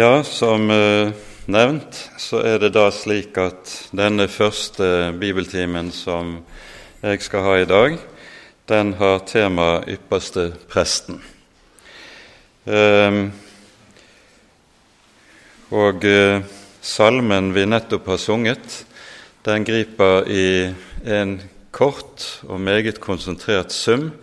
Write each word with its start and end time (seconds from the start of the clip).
Ja, 0.00 0.22
som 0.24 0.70
eh, 0.70 1.10
nevnt 1.44 1.98
så 2.16 2.38
er 2.40 2.54
det 2.62 2.70
da 2.72 2.86
slik 2.88 3.36
at 3.36 3.68
denne 3.92 4.30
første 4.32 5.10
bibeltimen 5.20 5.90
som 5.92 6.38
jeg 7.02 7.20
skal 7.20 7.44
ha 7.44 7.56
i 7.60 7.66
dag, 7.68 7.98
den 8.64 8.94
har 8.96 9.20
tema 9.28 9.82
'Ypperste 9.84 10.54
presten'. 10.72 11.20
Ehm, 12.64 13.28
og 15.68 16.04
eh, 16.08 16.48
salmen 16.80 17.52
vi 17.52 17.68
nettopp 17.68 18.08
har 18.08 18.24
sunget, 18.24 18.84
den 19.44 19.68
griper 19.68 20.24
i 20.24 20.74
en 21.04 21.42
kort 21.76 22.40
og 22.48 22.60
meget 22.60 23.04
konsentrert 23.04 23.72
sum 23.72 24.14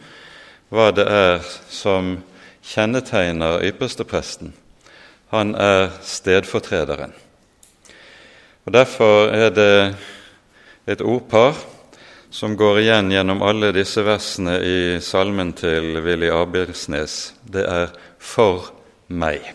hva 0.73 0.89
det 0.89 1.05
er 1.05 1.43
som 1.69 2.15
kjennetegner 2.63 3.61
ypperstepresten. 3.61 4.57
Han 5.29 5.55
er 5.55 5.89
stedfortrederen. 6.01 7.13
Og 8.65 8.73
Derfor 8.73 9.31
er 9.31 9.49
det 9.51 9.95
et 10.87 11.01
ordpar 11.01 11.55
som 12.29 12.55
går 12.55 12.79
igjen 12.81 13.11
gjennom 13.11 13.41
alle 13.43 13.73
disse 13.75 14.03
versene 14.07 14.57
i 14.63 14.79
salmen 15.03 15.53
til 15.55 15.97
Willy 16.03 16.29
Abersnes. 16.31 17.33
Det 17.43 17.63
er 17.63 17.87
'for 18.19 18.71
meg'. 19.09 19.53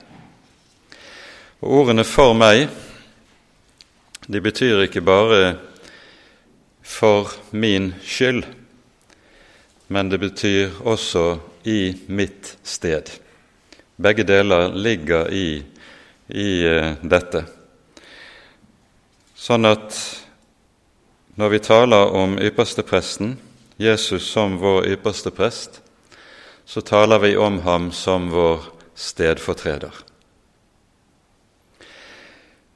Og 1.60 1.70
Ordene 1.70 2.04
'for 2.04 2.34
meg' 2.34 2.68
de 4.32 4.40
betyr 4.40 4.82
ikke 4.82 5.00
bare 5.00 5.56
'for 6.82 7.32
min 7.50 7.94
skyld', 8.02 8.46
men 9.88 10.10
det 10.10 10.20
betyr 10.20 10.70
også 10.84 11.38
'i 11.64 11.94
mitt 12.08 12.58
sted'. 12.64 13.20
Begge 14.02 14.24
deler 14.24 14.74
ligger 14.74 15.28
i, 15.30 15.62
i 16.34 16.64
uh, 16.66 16.94
dette. 17.02 17.44
Sånn 19.36 19.68
at 19.68 19.96
når 21.36 21.54
vi 21.54 21.62
taler 21.64 22.12
om 22.16 22.36
ypperstepresten, 22.40 23.36
Jesus 23.80 24.26
som 24.28 24.58
vår 24.60 24.90
ypperste 24.94 25.32
prest, 25.34 25.80
så 26.64 26.80
taler 26.80 27.22
vi 27.24 27.32
om 27.36 27.60
ham 27.64 27.88
som 27.92 28.28
vår 28.32 28.68
stedfortreder. 28.94 29.94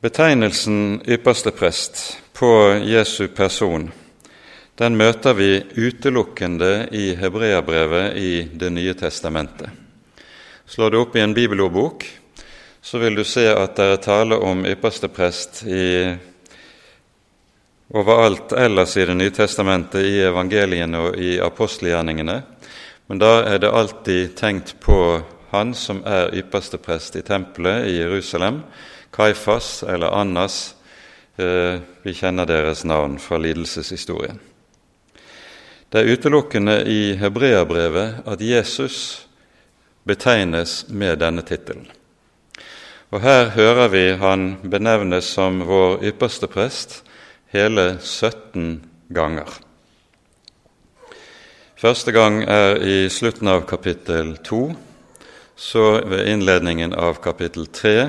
Betegnelsen 0.01 1.03
ypperste 1.09 1.53
prest 1.57 2.03
på 2.37 2.51
Jesu 2.85 3.29
person 3.29 3.91
den 4.77 4.97
møter 5.01 5.33
vi 5.33 5.63
utelukkende 5.81 6.89
i 6.93 7.15
Hebreabrevet 7.17 8.17
i 8.21 8.31
Det 8.53 8.69
nye 8.69 8.93
testamentet. 8.93 9.71
Slår 10.69 10.91
du 10.91 10.99
opp 11.01 11.17
i 11.17 11.23
en 11.25 11.33
bibelordbok, 11.33 12.05
så 12.87 12.99
vil 12.99 13.15
du 13.15 13.25
se 13.27 13.43
at 13.51 13.73
det 13.75 13.85
er 13.91 13.97
tale 13.99 14.37
om 14.47 14.61
ypperste 14.63 15.09
prest 15.11 15.65
i 15.67 16.15
overalt 17.91 18.53
ellers 18.55 18.93
i 18.97 19.07
Det 19.09 19.17
nye 19.19 19.33
testamentet, 19.35 20.05
i 20.07 20.21
evangeliene 20.23 21.01
og 21.09 21.19
i 21.19 21.33
apostelgjerningene. 21.43 22.37
Men 23.11 23.19
da 23.19 23.41
er 23.43 23.59
det 23.59 23.73
alltid 23.75 24.37
tenkt 24.39 24.77
på 24.79 25.01
han 25.51 25.75
som 25.75 26.05
er 26.07 26.31
ypperste 26.39 26.79
prest 26.79 27.19
i 27.19 27.25
tempelet 27.27 27.91
i 27.91 27.97
Jerusalem, 27.97 28.63
Kaifas 29.11 29.83
eller 29.83 30.15
Annas. 30.15 30.77
Eh, 31.43 31.83
vi 32.07 32.15
kjenner 32.15 32.47
deres 32.47 32.85
navn 32.85 33.19
fra 33.19 33.43
lidelseshistorien. 33.43 34.39
Det 35.91 36.05
er 36.05 36.15
utelukkende 36.15 36.85
i 36.87 37.17
hebreabrevet 37.19 38.23
at 38.31 38.41
Jesus 38.41 39.27
betegnes 40.07 40.85
med 40.89 41.19
denne 41.19 41.43
tittelen. 41.43 41.96
Og 43.15 43.23
Her 43.23 43.53
hører 43.55 43.89
vi 43.93 44.07
han 44.19 44.57
benevnes 44.67 45.29
som 45.37 45.61
vår 45.63 46.01
ypperste 46.09 46.49
prest 46.51 47.05
hele 47.55 47.99
17 48.03 48.81
ganger. 49.15 49.47
Første 51.79 52.11
gang 52.11 52.41
er 52.51 52.81
i 52.83 52.97
slutten 53.13 53.47
av 53.53 53.63
kapittel 53.69 54.33
2, 54.43 54.59
så 55.55 55.85
ved 56.03 56.27
innledningen 56.33 56.97
av 56.99 57.21
kapittel 57.23 57.69
3, 57.71 58.09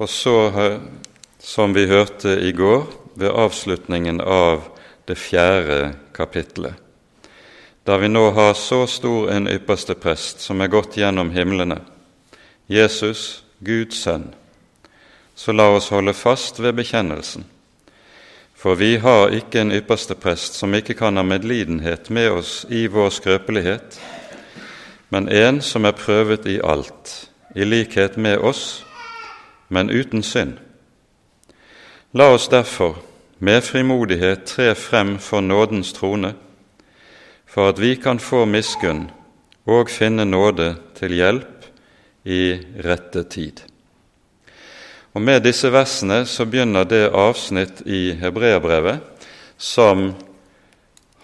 og 0.00 0.08
så, 0.10 0.34
som 1.38 1.76
vi 1.76 1.86
hørte 1.86 2.34
i 2.40 2.50
går, 2.56 2.88
ved 3.14 3.30
avslutningen 3.30 4.18
av 4.24 4.64
det 5.06 5.18
fjerde 5.20 5.92
kapittelet. 6.16 6.74
Da 7.86 7.98
vi 8.00 8.10
nå 8.10 8.24
har 8.34 8.58
så 8.58 8.86
stor 8.90 9.30
en 9.30 9.46
ypperste 9.50 9.94
prest 9.94 10.42
som 10.42 10.60
er 10.60 10.72
gått 10.72 10.98
gjennom 10.98 11.30
himlene, 11.36 11.78
Jesus, 12.66 13.44
Guds 13.60 14.02
sønn, 14.02 14.30
så 15.36 15.52
la 15.52 15.66
oss 15.76 15.90
holde 15.92 16.14
fast 16.16 16.60
ved 16.60 16.72
bekjennelsen. 16.78 17.44
For 18.56 18.76
vi 18.76 18.96
har 19.00 19.32
ikke 19.36 19.60
en 19.60 19.72
ypperste 19.72 20.16
prest 20.20 20.56
som 20.56 20.74
ikke 20.76 20.96
kan 20.96 21.16
ha 21.16 21.24
medlidenhet 21.24 22.10
med 22.10 22.30
oss 22.40 22.64
i 22.68 22.86
vår 22.92 23.12
skrøpelighet, 23.16 24.00
men 25.12 25.28
en 25.28 25.60
som 25.64 25.84
er 25.84 25.96
prøvet 25.96 26.48
i 26.48 26.58
alt, 26.64 27.30
i 27.56 27.64
likhet 27.64 28.16
med 28.16 28.38
oss, 28.38 28.84
men 29.68 29.90
uten 29.90 30.22
synd. 30.22 30.58
La 32.12 32.32
oss 32.32 32.48
derfor 32.48 32.98
med 33.38 33.62
frimodighet 33.64 34.44
tre 34.44 34.74
frem 34.74 35.18
for 35.18 35.40
nådens 35.40 35.92
trone, 35.92 36.34
for 37.46 37.68
at 37.68 37.80
vi 37.80 37.94
kan 37.94 38.18
få 38.18 38.44
miskunn 38.44 39.10
og 39.66 39.90
finne 39.90 40.24
nåde 40.24 40.74
til 40.96 41.16
hjelp 41.16 41.59
i 42.30 42.60
rette 42.84 43.24
tid. 43.26 43.62
Og 45.10 45.22
Med 45.22 45.42
disse 45.42 45.70
versene 45.74 46.22
så 46.30 46.46
begynner 46.46 46.86
det 46.86 47.10
avsnitt 47.10 47.82
i 47.82 48.12
hebreerbrevet 48.20 49.26
som 49.58 50.12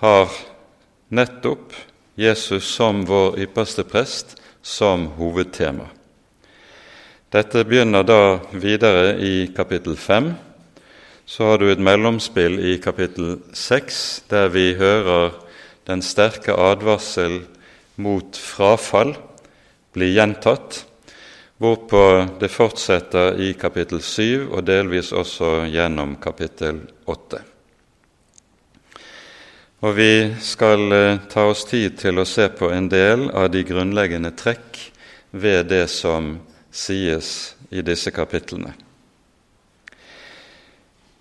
har 0.03 0.33
nettopp 1.15 1.77
Jesus 2.19 2.66
som 2.66 3.05
vår 3.06 3.39
ypperste 3.47 3.84
prest 3.87 4.34
som 4.62 5.06
hovedtema. 5.21 5.87
Dette 7.31 7.62
begynner 7.69 8.03
da 8.06 8.39
videre 8.50 9.15
i 9.22 9.47
kapittel 9.55 9.97
5. 9.97 10.33
Så 11.27 11.47
har 11.47 11.59
du 11.59 11.69
et 11.71 11.83
mellomspill 11.83 12.59
i 12.62 12.77
kapittel 12.83 13.37
6, 13.55 14.27
der 14.31 14.50
vi 14.55 14.72
hører 14.78 15.34
den 15.87 16.03
sterke 16.03 16.55
advarsel 16.55 17.41
mot 18.03 18.39
frafall 18.39 19.15
bli 19.97 20.12
gjentatt, 20.12 20.83
hvorpå 21.56 22.27
det 22.41 22.49
fortsetter 22.53 23.41
i 23.41 23.53
kapittel 23.56 24.03
7 24.03 24.49
og 24.50 24.65
delvis 24.67 25.12
også 25.17 25.67
gjennom 25.72 26.17
kapittel 26.21 26.83
8. 27.09 27.41
Og 29.84 29.93
vi 29.97 30.12
skal 30.41 30.93
eh, 30.93 31.19
ta 31.31 31.47
oss 31.50 31.66
tid 31.69 31.99
til 32.00 32.19
å 32.19 32.28
se 32.28 32.49
på 32.49 32.71
en 32.72 32.89
del 32.89 33.28
av 33.31 33.50
de 33.53 33.62
grunnleggende 33.65 34.33
trekk 34.37 34.81
ved 35.37 35.69
det 35.72 35.84
som 35.93 36.39
sies 36.72 37.55
i 37.71 37.84
disse 37.84 38.11
kapitlene. 38.12 38.72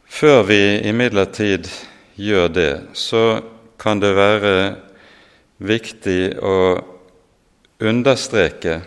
Før 0.07 0.45
vi 0.47 0.61
imidlertid 0.87 1.67
gjør 2.15 2.47
det, 2.55 2.73
så 2.95 3.41
kan 3.77 3.99
det 3.99 4.13
være 4.15 4.55
viktig 5.59 6.37
å 6.39 6.57
understreke 7.83 8.79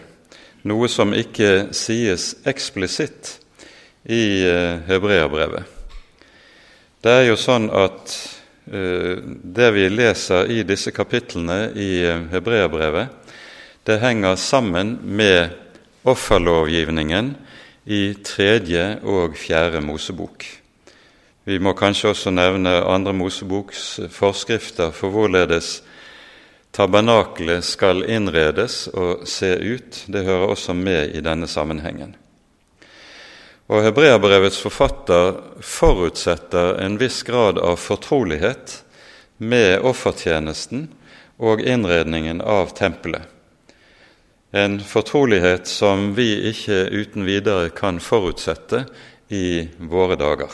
noe 0.69 0.89
som 0.93 1.15
ikke 1.17 1.71
sies 1.77 2.34
eksplisitt 2.49 3.39
i 4.09 4.45
eh, 4.47 4.81
hebreerbrevet. 4.89 5.77
Det 7.03 7.15
er 7.15 7.29
jo 7.29 7.37
sånn 7.39 7.69
at 7.71 8.12
uh, 8.73 9.21
det 9.23 9.69
vi 9.71 9.84
leser 9.87 10.51
i 10.51 10.65
disse 10.67 10.91
kapitlene 10.91 11.69
i 11.79 11.91
uh, 12.03 12.25
hebreerbrevet, 12.33 13.12
det 13.87 14.01
henger 14.03 14.34
sammen 14.34 14.97
med 15.06 15.55
offerlovgivningen 16.09 17.31
i 17.87 18.03
tredje 18.27 18.99
og 19.06 19.38
fjerde 19.38 19.81
Mosebok. 19.81 20.43
Vi 21.49 21.61
må 21.62 21.73
kanskje 21.79 22.11
også 22.11 22.35
nevne 22.35 22.75
andre 22.82 23.14
Moseboks 23.17 23.85
forskrifter 24.12 24.91
for 24.93 25.14
hvorledes 25.14 25.79
tabernakelet 26.73 27.65
skal 27.65 28.05
innredes 28.05 28.87
og 28.93 29.26
se 29.29 29.50
ut, 29.56 30.05
det 30.06 30.25
hører 30.26 30.53
også 30.55 30.75
med 30.76 31.17
i 31.17 31.23
denne 31.25 31.49
sammenhengen. 31.50 32.15
Og 33.69 33.85
Hebreabrevets 33.85 34.61
forfatter 34.65 35.35
forutsetter 35.61 36.79
en 36.81 36.97
viss 37.00 37.20
grad 37.26 37.59
av 37.61 37.76
fortrolighet 37.76 38.79
med 39.38 39.85
offertjenesten 39.85 40.87
og 41.38 41.61
innredningen 41.61 42.41
av 42.41 42.73
tempelet. 42.79 43.23
En 44.56 44.79
fortrolighet 44.81 45.69
som 45.69 46.14
vi 46.17 46.31
ikke 46.49 46.87
uten 46.88 47.29
videre 47.29 47.69
kan 47.76 48.00
forutsette 48.00 48.87
i 49.29 49.69
våre 49.79 50.17
dager. 50.17 50.49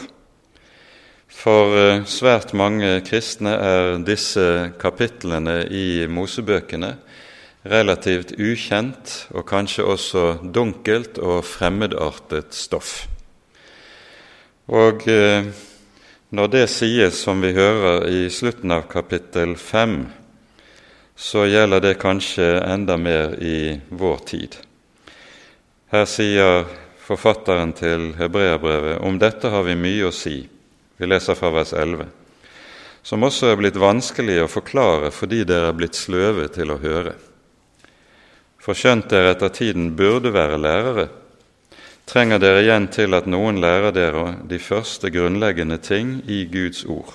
For 1.34 1.74
eh, 1.76 2.04
svært 2.06 2.54
mange 2.56 3.00
kristne 3.04 3.56
er 3.58 3.98
disse 4.06 4.70
kapitlene 4.80 5.64
i 5.66 6.06
Mosebøkene 6.06 6.94
relativt 7.68 8.34
ukjent 8.38 9.12
og 9.34 9.46
kanskje 9.48 9.86
også 9.88 10.24
dunkelt 10.54 11.18
og 11.18 11.42
fremmedartet 11.48 12.54
stoff. 12.56 13.06
Og 14.70 15.04
eh, 15.10 15.50
når 16.34 16.50
det 16.50 16.64
sies, 16.72 17.18
som 17.20 17.42
vi 17.44 17.52
hører 17.54 18.08
i 18.10 18.22
slutten 18.32 18.72
av 18.74 18.86
kapittel 18.90 19.56
fem, 19.60 20.06
så 21.14 21.44
gjelder 21.46 21.82
det 21.84 21.98
kanskje 22.02 22.48
enda 22.64 22.96
mer 22.98 23.36
i 23.38 23.76
vår 23.90 24.24
tid. 24.26 24.56
Her 25.94 26.08
sier 26.10 26.64
forfatteren 27.04 27.74
til 27.76 28.12
hebreerbrevet 28.18 28.98
om 29.04 29.20
dette 29.20 29.52
har 29.52 29.62
vi 29.68 29.76
mye 29.78 30.08
å 30.08 30.14
si. 30.14 30.40
Vi 30.96 31.08
leser 31.08 31.38
fra 31.38 31.50
vers 31.54 31.72
11 31.72 32.10
som 33.04 33.24
også 33.26 33.50
er 33.52 33.58
blitt 33.60 33.76
vanskelig 33.76 34.38
å 34.40 34.50
forklare 34.50 35.10
fordi 35.12 35.42
dere 35.44 35.68
er 35.70 35.76
blitt 35.76 35.98
sløve 35.98 36.48
til 36.52 36.72
å 36.72 36.80
høre. 36.80 37.12
For 38.64 38.76
skjønt 38.76 39.10
dere 39.12 39.34
etter 39.34 39.52
tiden 39.52 39.90
burde 39.96 40.32
være 40.32 40.56
lærere, 40.56 41.06
trenger 42.08 42.40
dere 42.40 42.62
igjen 42.64 42.88
til 42.92 43.16
at 43.16 43.28
noen 43.28 43.60
lærer 43.60 43.92
dere 43.92 44.24
de 44.48 44.56
første 44.60 45.12
grunnleggende 45.12 45.76
ting 45.84 46.16
i 46.24 46.46
Guds 46.48 46.86
ord. 46.88 47.12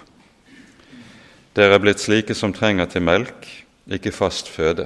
Dere 1.58 1.80
er 1.80 1.82
blitt 1.82 2.06
slike 2.06 2.38
som 2.38 2.54
trenger 2.54 2.86
til 2.94 3.08
melk, 3.10 3.50
ikke 3.90 4.14
fast 4.14 4.52
føde. 4.54 4.86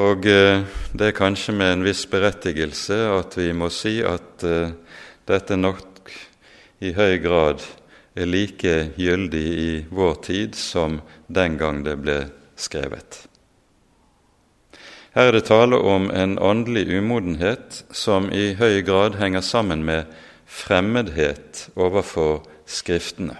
Og 0.00 0.24
eh, 0.26 0.64
det 0.96 1.10
er 1.10 1.14
kanskje 1.14 1.52
med 1.54 1.70
en 1.70 1.84
viss 1.84 2.02
berettigelse 2.10 2.96
at 3.12 3.36
vi 3.38 3.52
må 3.54 3.68
si 3.70 4.00
at 4.02 4.42
uh, 4.42 4.72
dette 5.28 5.54
nok 5.60 5.93
i 6.84 6.92
høy 6.96 7.18
grad 7.24 7.64
er 8.14 8.28
like 8.28 8.74
gyldig 9.00 9.46
i 9.58 9.70
vår 9.90 10.18
tid 10.26 10.58
som 10.58 11.00
den 11.26 11.56
gang 11.58 11.82
det 11.86 11.96
ble 12.02 12.18
skrevet. 12.60 13.24
Her 15.14 15.30
er 15.30 15.36
det 15.36 15.46
tale 15.46 15.78
om 15.78 16.08
en 16.10 16.36
åndelig 16.42 16.88
umodenhet 16.98 17.84
som 17.94 18.26
i 18.34 18.52
høy 18.58 18.82
grad 18.86 19.18
henger 19.20 19.44
sammen 19.46 19.84
med 19.86 20.10
fremmedhet 20.46 21.68
overfor 21.76 22.42
Skriftene. 22.64 23.34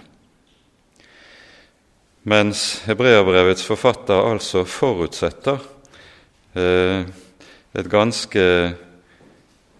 Mens 2.29 2.83
hebreerbrevets 2.85 3.63
forfatter 3.65 4.27
altså 4.29 4.61
forutsetter 4.69 5.63
eh, 6.53 7.09
ganske, 7.89 8.45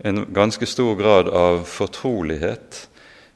en 0.01 0.23
ganske 0.33 0.65
stor 0.65 0.97
grad 0.97 1.29
av 1.29 1.61
fortrolighet 1.69 2.87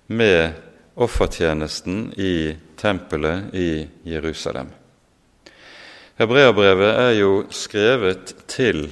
med 0.09 0.57
offertjenesten 0.99 2.09
i 2.17 2.55
tempelet 2.79 3.53
i 3.55 3.87
Jerusalem. 4.09 4.73
Hebreabrevet 6.19 6.89
er 6.99 7.13
jo 7.21 7.33
skrevet 7.53 8.33
til 8.51 8.89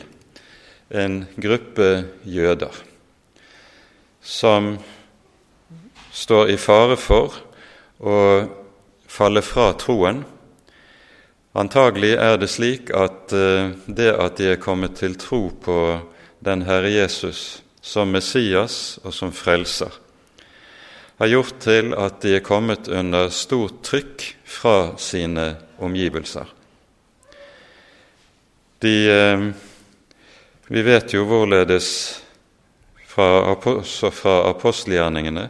en 0.94 1.26
gruppe 1.36 1.90
jøder 2.24 2.78
som 4.24 4.78
står 6.16 6.54
i 6.54 6.58
fare 6.60 6.96
for 7.00 7.36
å 8.00 8.18
falle 9.08 9.44
fra 9.44 9.72
troen. 9.80 10.24
Antagelig 11.58 12.14
er 12.22 12.36
det 12.40 12.50
slik 12.52 12.92
at 12.96 13.34
eh, 13.34 13.72
det 13.88 14.12
at 14.14 14.38
de 14.38 14.52
er 14.54 14.62
kommet 14.62 15.00
til 15.00 15.16
tro 15.20 15.48
på 15.64 15.78
den 16.44 16.64
Herre 16.68 16.92
Jesus 16.92 17.64
som 17.82 18.12
Messias 18.14 19.00
og 19.04 19.16
som 19.16 19.32
frelser, 19.34 19.90
har 21.18 21.32
gjort 21.32 21.60
til 21.64 21.94
at 21.98 22.22
de 22.22 22.36
er 22.38 22.46
kommet 22.46 22.88
under 22.88 23.30
stort 23.34 23.82
trykk 23.86 24.26
fra 24.46 24.78
sine 25.02 25.56
omgivelser. 25.82 26.46
De, 28.82 28.96
eh, 29.10 29.48
vi 30.68 30.82
vet 30.86 31.14
jo 31.14 31.26
hvorledes 31.26 31.90
fra, 33.08 33.56
fra 34.12 34.36
apostelgjerningene 34.52 35.48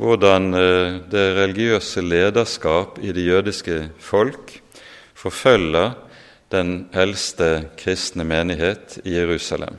hvordan 0.00 0.54
eh, 0.58 0.96
det 1.10 1.24
religiøse 1.38 2.02
lederskap 2.02 2.98
i 3.02 3.12
det 3.14 3.26
jødiske 3.28 3.78
folk 4.02 4.58
forfølger 5.14 5.94
den 6.52 6.88
eldste 6.92 7.70
kristne 7.78 8.26
menighet 8.26 8.98
i 9.04 9.14
Jerusalem. 9.16 9.78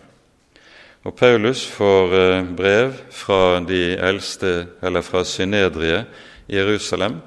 Og 1.05 1.13
Paulus 1.13 1.61
får 1.69 2.13
eh, 2.17 2.43
brev 2.57 2.93
fra 3.13 3.59
de 3.61 3.93
eldste, 3.93 4.65
eller 4.81 5.05
fra 5.05 5.21
Synedrie 5.23 5.99
i 6.47 6.57
Jerusalem 6.57 7.19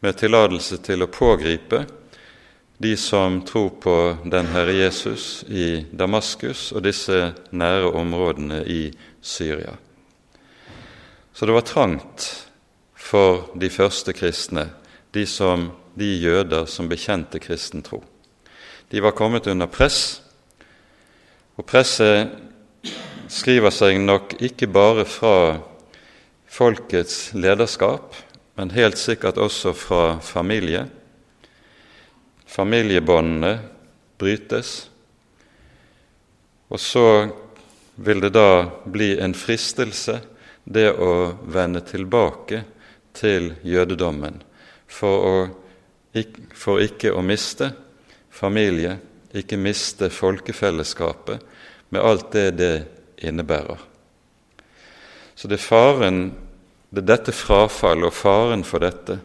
med 0.00 0.16
tillatelse 0.16 0.78
til 0.80 1.04
å 1.04 1.10
pågripe 1.12 1.82
de 2.80 2.94
som 2.96 3.42
tror 3.44 3.74
på 3.76 3.96
den 4.24 4.48
Herre 4.54 4.72
Jesus 4.72 5.44
i 5.52 5.84
Damaskus 5.92 6.70
og 6.72 6.86
disse 6.88 7.34
nære 7.52 7.92
områdene 7.92 8.62
i 8.64 8.88
Syria. 9.20 9.76
Så 11.36 11.44
det 11.44 11.60
var 11.60 11.68
trangt 11.68 12.30
for 12.96 13.50
de 13.52 13.68
første 13.68 14.16
kristne, 14.16 14.70
de, 15.12 15.26
som, 15.28 15.68
de 15.92 16.08
jøder 16.24 16.64
som 16.64 16.88
bekjente 16.88 17.38
kristen 17.38 17.84
tro. 17.84 18.00
De 18.88 19.04
var 19.04 19.12
kommet 19.12 19.46
under 19.46 19.68
press, 19.68 20.22
og 21.60 21.68
presset 21.68 22.48
skriver 23.30 23.70
seg 23.70 24.00
nok 24.02 24.34
ikke 24.42 24.66
bare 24.70 25.04
fra 25.06 25.60
folkets 26.50 27.30
lederskap, 27.38 28.16
men 28.58 28.72
helt 28.74 28.98
sikkert 28.98 29.38
også 29.38 29.72
fra 29.76 30.18
familie. 30.24 30.82
Familiebåndene 32.50 33.52
brytes. 34.18 34.72
Og 36.70 36.82
så 36.82 37.06
vil 37.94 38.20
det 38.24 38.32
da 38.34 38.66
bli 38.84 39.14
en 39.22 39.34
fristelse, 39.34 40.20
det 40.70 40.90
å 40.92 41.32
vende 41.50 41.80
tilbake 41.86 42.60
til 43.16 43.54
jødedommen 43.66 44.36
for, 44.90 45.24
å, 45.24 46.22
for 46.54 46.82
ikke 46.84 47.14
å 47.16 47.22
miste 47.26 47.72
familie, 48.30 48.98
ikke 49.34 49.58
miste 49.58 50.10
folkefellesskapet 50.12 51.42
med 51.90 52.04
alt 52.06 52.28
det 52.36 52.46
det 52.60 52.74
innebærer. 53.20 53.78
Så 55.34 55.48
det 55.48 55.60
er 55.60 55.64
faren, 55.64 56.20
det 56.90 57.04
er 57.04 57.10
dette 57.14 57.34
frafallet 57.34 58.10
og 58.10 58.16
faren 58.16 58.64
for 58.66 58.82
dette 58.82 59.20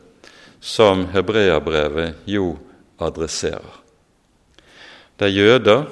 som 0.65 1.06
hebreabrevet 1.13 2.25
jo 2.30 2.56
adresserer. 3.01 3.81
Det 5.15 5.30
er 5.30 5.38
jøder 5.38 5.86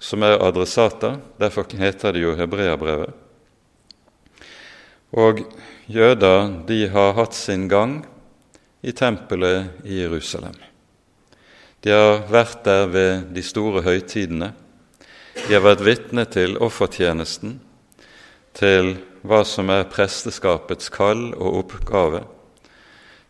som 0.00 0.22
er 0.24 0.40
adressater, 0.40 1.18
derfor 1.40 1.66
heter 1.76 2.14
det 2.14 2.22
jo 2.22 2.36
hebreabrevet. 2.38 3.12
Og 5.12 5.42
jøder 5.90 6.48
de 6.68 6.86
har 6.88 7.14
hatt 7.18 7.34
sin 7.34 7.68
gang 7.68 8.00
i 8.80 8.92
tempelet 8.96 9.82
i 9.84 10.00
Jerusalem. 10.00 10.54
De 11.80 11.92
har 11.92 12.24
vært 12.30 12.64
der 12.64 12.86
ved 12.92 13.30
de 13.34 13.42
store 13.44 13.82
høytidene. 13.84 14.52
De 15.34 15.54
har 15.54 15.62
vært 15.64 15.84
vitne 15.86 16.24
til 16.30 16.56
offertjenesten, 16.62 17.58
til 18.54 18.96
hva 19.22 19.42
som 19.46 19.70
er 19.70 19.88
presteskapets 19.92 20.90
kall 20.92 21.30
og 21.36 21.64
oppgave. 21.64 22.24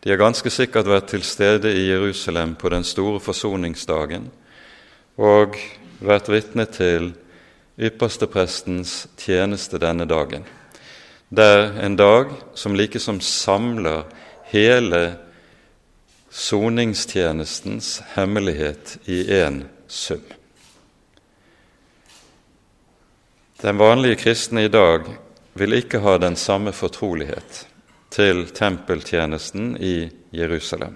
De 0.01 0.09
har 0.09 0.17
ganske 0.21 0.49
sikkert 0.49 0.89
vært 0.89 1.11
til 1.11 1.21
stede 1.25 1.73
i 1.77 1.89
Jerusalem 1.91 2.55
på 2.57 2.71
den 2.73 2.83
store 2.87 3.19
forsoningsdagen 3.21 4.31
og 5.21 5.59
vært 6.01 6.31
vitne 6.31 6.65
til 6.65 7.11
yppersteprestens 7.77 9.05
tjeneste 9.21 9.77
denne 9.81 10.07
dagen. 10.09 10.47
Det 11.29 11.45
er 11.45 11.77
en 11.85 11.95
dag 11.95 12.33
som 12.57 12.75
likesom 12.75 13.21
samler 13.21 14.07
hele 14.51 15.03
soningstjenestens 16.31 17.99
hemmelighet 18.15 18.97
i 19.05 19.23
én 19.43 19.63
sum. 19.87 20.40
Den 23.61 23.77
vanlige 23.77 24.15
kristne 24.15 24.63
i 24.63 24.67
dag 24.67 25.03
vil 25.53 25.73
ikke 25.77 25.99
ha 26.01 26.15
den 26.17 26.33
samme 26.35 26.71
fortrolighet 26.73 27.67
til 28.09 28.47
tempeltjenesten 28.57 29.75
i 29.77 30.09
Jerusalem. 30.33 30.95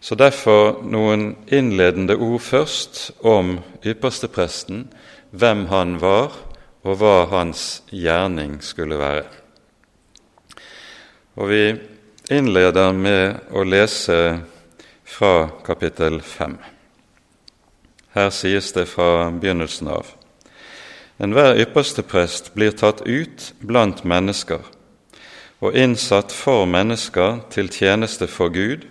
Så 0.00 0.14
derfor 0.14 0.78
noen 0.86 1.32
innledende 1.50 2.14
ord 2.14 2.38
først 2.46 3.10
om 3.18 3.56
ypperstepresten, 3.82 4.86
hvem 5.30 5.66
han 5.74 5.98
var, 5.98 6.38
og 6.86 7.02
hva 7.02 7.26
hans 7.34 7.82
gjerning 7.90 8.60
skulle 8.62 8.98
være. 9.02 9.26
Og 11.34 11.48
Vi 11.48 11.64
innleder 12.30 12.92
med 12.94 13.50
å 13.50 13.66
lese 13.66 14.38
fra 15.04 15.50
kapittel 15.66 16.20
5. 16.22 16.58
Her 18.14 18.30
sies 18.30 18.72
det 18.72 18.86
fra 18.86 19.30
begynnelsen 19.30 19.88
av. 19.88 20.21
Enhver 21.22 21.54
yppersteprest 21.62 22.50
blir 22.54 22.74
tatt 22.74 23.04
ut 23.06 23.52
blant 23.62 24.02
mennesker 24.02 24.64
og 25.62 25.76
innsatt 25.78 26.34
for 26.34 26.66
mennesker 26.66 27.44
til 27.54 27.70
tjeneste 27.70 28.26
for 28.26 28.50
Gud, 28.50 28.88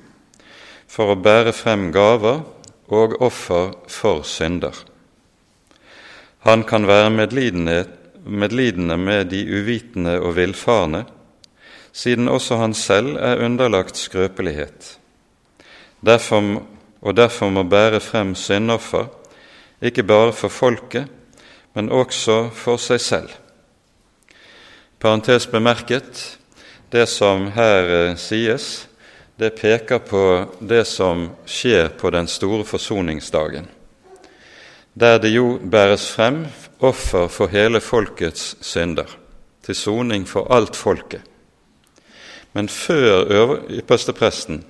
for 0.87 1.11
å 1.11 1.19
bære 1.19 1.51
frem 1.55 1.89
gaver 1.91 2.45
og 2.91 3.17
offer 3.23 3.73
for 3.91 4.23
synder. 4.27 4.75
Han 6.47 6.63
kan 6.63 6.87
være 6.87 7.11
medlidende 7.11 8.97
med 8.97 9.29
de 9.31 9.43
uvitende 9.51 10.17
og 10.23 10.37
villfarne, 10.39 11.03
siden 11.91 12.31
også 12.31 12.61
han 12.63 12.73
selv 12.73 13.17
er 13.19 13.43
underlagt 13.43 13.99
skrøpelighet, 13.99 14.97
derfor, 15.99 16.63
og 17.01 17.17
derfor 17.17 17.51
må 17.51 17.67
bære 17.67 17.99
frem 17.99 18.35
syndoffer, 18.35 19.11
ikke 19.81 20.07
bare 20.07 20.31
for 20.31 20.47
folket, 20.47 21.11
men 21.73 21.89
også 21.89 22.49
for 22.55 22.81
seg 22.81 23.01
selv. 23.01 23.35
Parentes 24.99 25.47
bemerket, 25.47 26.37
det 26.91 27.07
som 27.09 27.47
her 27.55 27.91
eh, 27.95 28.15
sies, 28.19 28.87
det 29.39 29.55
peker 29.57 30.03
på 30.05 30.23
det 30.59 30.83
som 30.85 31.29
skjer 31.49 31.89
på 31.97 32.11
den 32.13 32.27
store 32.29 32.65
forsoningsdagen, 32.67 33.65
der 34.93 35.17
det 35.23 35.31
jo 35.33 35.55
bæres 35.57 36.11
frem 36.11 36.43
offer 36.79 37.27
for 37.31 37.49
hele 37.49 37.81
folkets 37.81 38.55
synder, 38.61 39.07
til 39.65 39.75
soning 39.75 40.27
for 40.29 40.51
alt 40.53 40.75
folket. 40.75 41.23
Men 42.53 42.69
før 42.69 43.25
ypperstepresten 43.71 44.65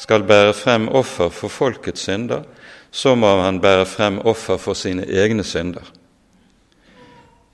skal 0.00 0.24
bære 0.26 0.54
frem 0.56 0.88
offer 0.88 1.28
for 1.28 1.52
folkets 1.52 2.08
synder, 2.08 2.42
så 2.90 3.14
må 3.14 3.36
han 3.42 3.60
bære 3.60 3.86
frem 3.86 4.18
offer 4.18 4.56
for 4.56 4.74
sine 4.74 5.06
egne 5.06 5.44
synder. 5.44 5.84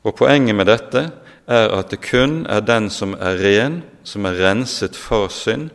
Og 0.08 0.14
Poenget 0.16 0.56
med 0.56 0.70
dette 0.70 1.02
er 1.48 1.74
at 1.76 1.90
det 1.92 2.00
kun 2.00 2.46
er 2.48 2.64
den 2.64 2.88
som 2.88 3.12
er 3.12 3.36
ren, 3.42 3.82
som 4.04 4.24
er 4.24 4.38
renset 4.40 4.96
for 4.96 5.28
synd, 5.28 5.68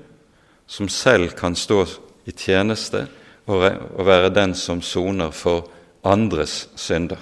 som 0.65 0.89
selv 0.89 1.35
kan 1.37 1.55
stå 1.55 1.83
i 2.25 2.33
tjeneste 2.33 3.05
og 3.45 3.61
være 4.07 4.33
den 4.33 4.55
som 4.57 4.81
soner 4.81 5.29
for 5.35 5.67
andres 6.03 6.69
synder. 6.75 7.19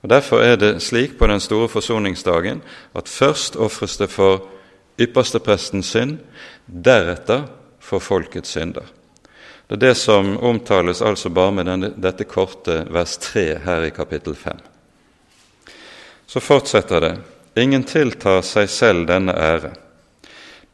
Og 0.00 0.08
Derfor 0.08 0.40
er 0.40 0.56
det 0.56 0.80
slik 0.82 1.18
på 1.18 1.26
den 1.26 1.40
store 1.40 1.68
forsoningsdagen 1.68 2.62
at 2.96 3.08
først 3.08 3.56
ofres 3.56 3.96
det 4.00 4.08
for 4.10 4.46
yppersteprestens 5.00 5.92
synd, 5.92 6.18
deretter 6.66 7.44
for 7.80 7.98
folkets 7.98 8.56
synder. 8.56 8.88
Det 9.68 9.76
er 9.76 9.86
det 9.88 9.96
som 9.96 10.38
omtales 10.42 11.02
altså 11.02 11.28
bare 11.28 11.52
med 11.52 11.68
denne, 11.68 11.92
dette 11.96 12.24
korte 12.24 12.86
vers 12.90 13.18
3 13.18 13.58
her 13.64 13.84
i 13.86 13.92
kapittel 13.94 14.34
5. 14.34 14.56
Så 16.30 16.40
fortsetter 16.40 17.00
det. 17.00 17.16
Ingen 17.58 17.82
tiltar 17.82 18.44
seg 18.46 18.68
selv 18.70 19.08
denne 19.08 19.34
ære, 19.34 19.72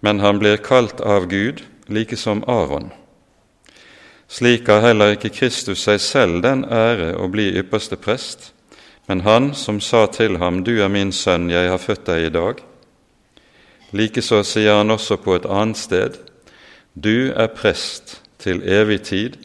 men 0.05 0.21
han 0.21 0.37
blir 0.37 0.61
kalt 0.61 1.01
av 1.01 1.31
Gud, 1.31 1.63
like 1.89 2.17
som 2.21 2.43
Aron. 2.45 2.91
Slik 4.29 4.69
har 4.69 4.85
heller 4.85 5.15
ikke 5.15 5.33
Kristus 5.33 5.87
seg 5.87 6.03
selv 6.05 6.43
den 6.45 6.67
ære 6.69 7.15
å 7.17 7.31
bli 7.33 7.49
ypperste 7.57 7.97
prest, 7.97 8.51
men 9.09 9.25
han 9.25 9.55
som 9.57 9.81
sa 9.81 10.05
til 10.13 10.37
ham, 10.45 10.61
Du 10.61 10.77
er 10.83 10.93
min 10.93 11.13
sønn, 11.13 11.49
jeg 11.49 11.73
har 11.73 11.81
født 11.81 12.05
deg 12.05 12.27
i 12.27 12.35
dag. 12.37 12.61
Likeså 13.97 14.45
sier 14.45 14.83
han 14.83 14.93
også 14.93 15.17
på 15.17 15.41
et 15.41 15.49
annet 15.49 15.81
sted, 15.81 16.21
Du 16.93 17.33
er 17.33 17.49
prest 17.49 18.21
til 18.39 18.61
evig 18.61 19.03
tid 19.09 19.41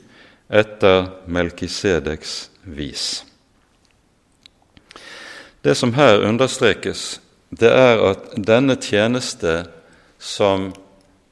etter 0.49 1.07
Melkisedeks 1.27 2.49
vis. 2.65 3.30
Det 5.63 5.75
som 5.75 5.93
her 5.93 6.23
understrekes, 6.25 7.21
det 7.49 7.69
er 7.69 7.99
at 8.11 8.31
denne 8.33 8.75
tjeneste 8.81 9.65
som 10.17 10.71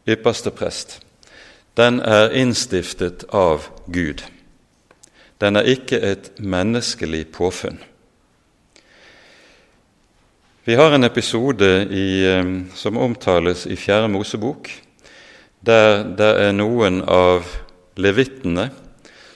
ypperste 0.09 0.51
prest, 0.53 0.99
den 1.77 1.97
er 1.99 2.35
innstiftet 2.37 3.23
av 3.33 3.69
Gud. 3.87 4.21
Den 5.41 5.55
er 5.55 5.69
ikke 5.71 5.97
et 6.03 6.31
menneskelig 6.37 7.29
påfunn. 7.33 7.79
Vi 10.65 10.75
har 10.75 10.93
en 10.93 11.03
episode 11.03 11.87
i, 11.89 12.25
eh, 12.27 12.75
som 12.75 12.97
omtales 12.97 13.65
i 13.65 13.75
Fjerde 13.75 14.07
Mosebok, 14.07 14.69
der 15.65 16.03
det 16.03 16.29
er 16.41 16.51
noen 16.51 17.01
av 17.01 17.47
levittene 17.95 18.69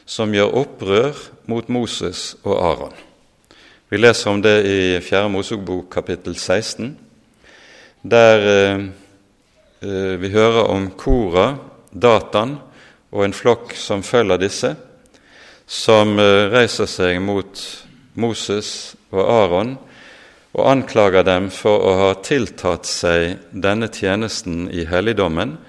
som 0.05 0.33
gjør 0.33 0.53
opprør 0.53 1.23
mot 1.47 1.69
Moses 1.69 2.35
og 2.43 2.59
Aron. 2.59 3.12
Vi 3.93 3.97
leser 3.97 4.29
om 4.31 4.39
det 4.41 4.63
i 4.65 5.01
Fjerde 5.05 5.29
Mosebok 5.29 5.91
kapittel 5.93 6.33
16, 6.33 6.95
der 8.01 8.45
eh, 8.49 8.79
eh, 9.85 10.15
vi 10.17 10.31
hører 10.33 10.65
om 10.73 10.87
Kora, 10.97 11.59
Datan 11.91 12.55
og 13.13 13.21
en 13.21 13.37
flokk 13.37 13.75
som 13.77 14.01
følger 14.01 14.41
disse, 14.41 14.73
som 15.69 16.17
eh, 16.17 16.47
reiser 16.55 16.89
seg 16.89 17.21
mot 17.21 17.61
Moses 18.17 18.95
og 19.13 19.21
Aron 19.21 19.77
og 20.57 20.65
anklager 20.73 21.29
dem 21.29 21.53
for 21.53 21.85
å 21.85 21.95
ha 22.01 22.11
tiltatt 22.25 22.89
seg 22.89 23.45
denne 23.53 23.93
tjenesten 23.93 24.71
i 24.73 24.89
helligdommen 24.89 25.59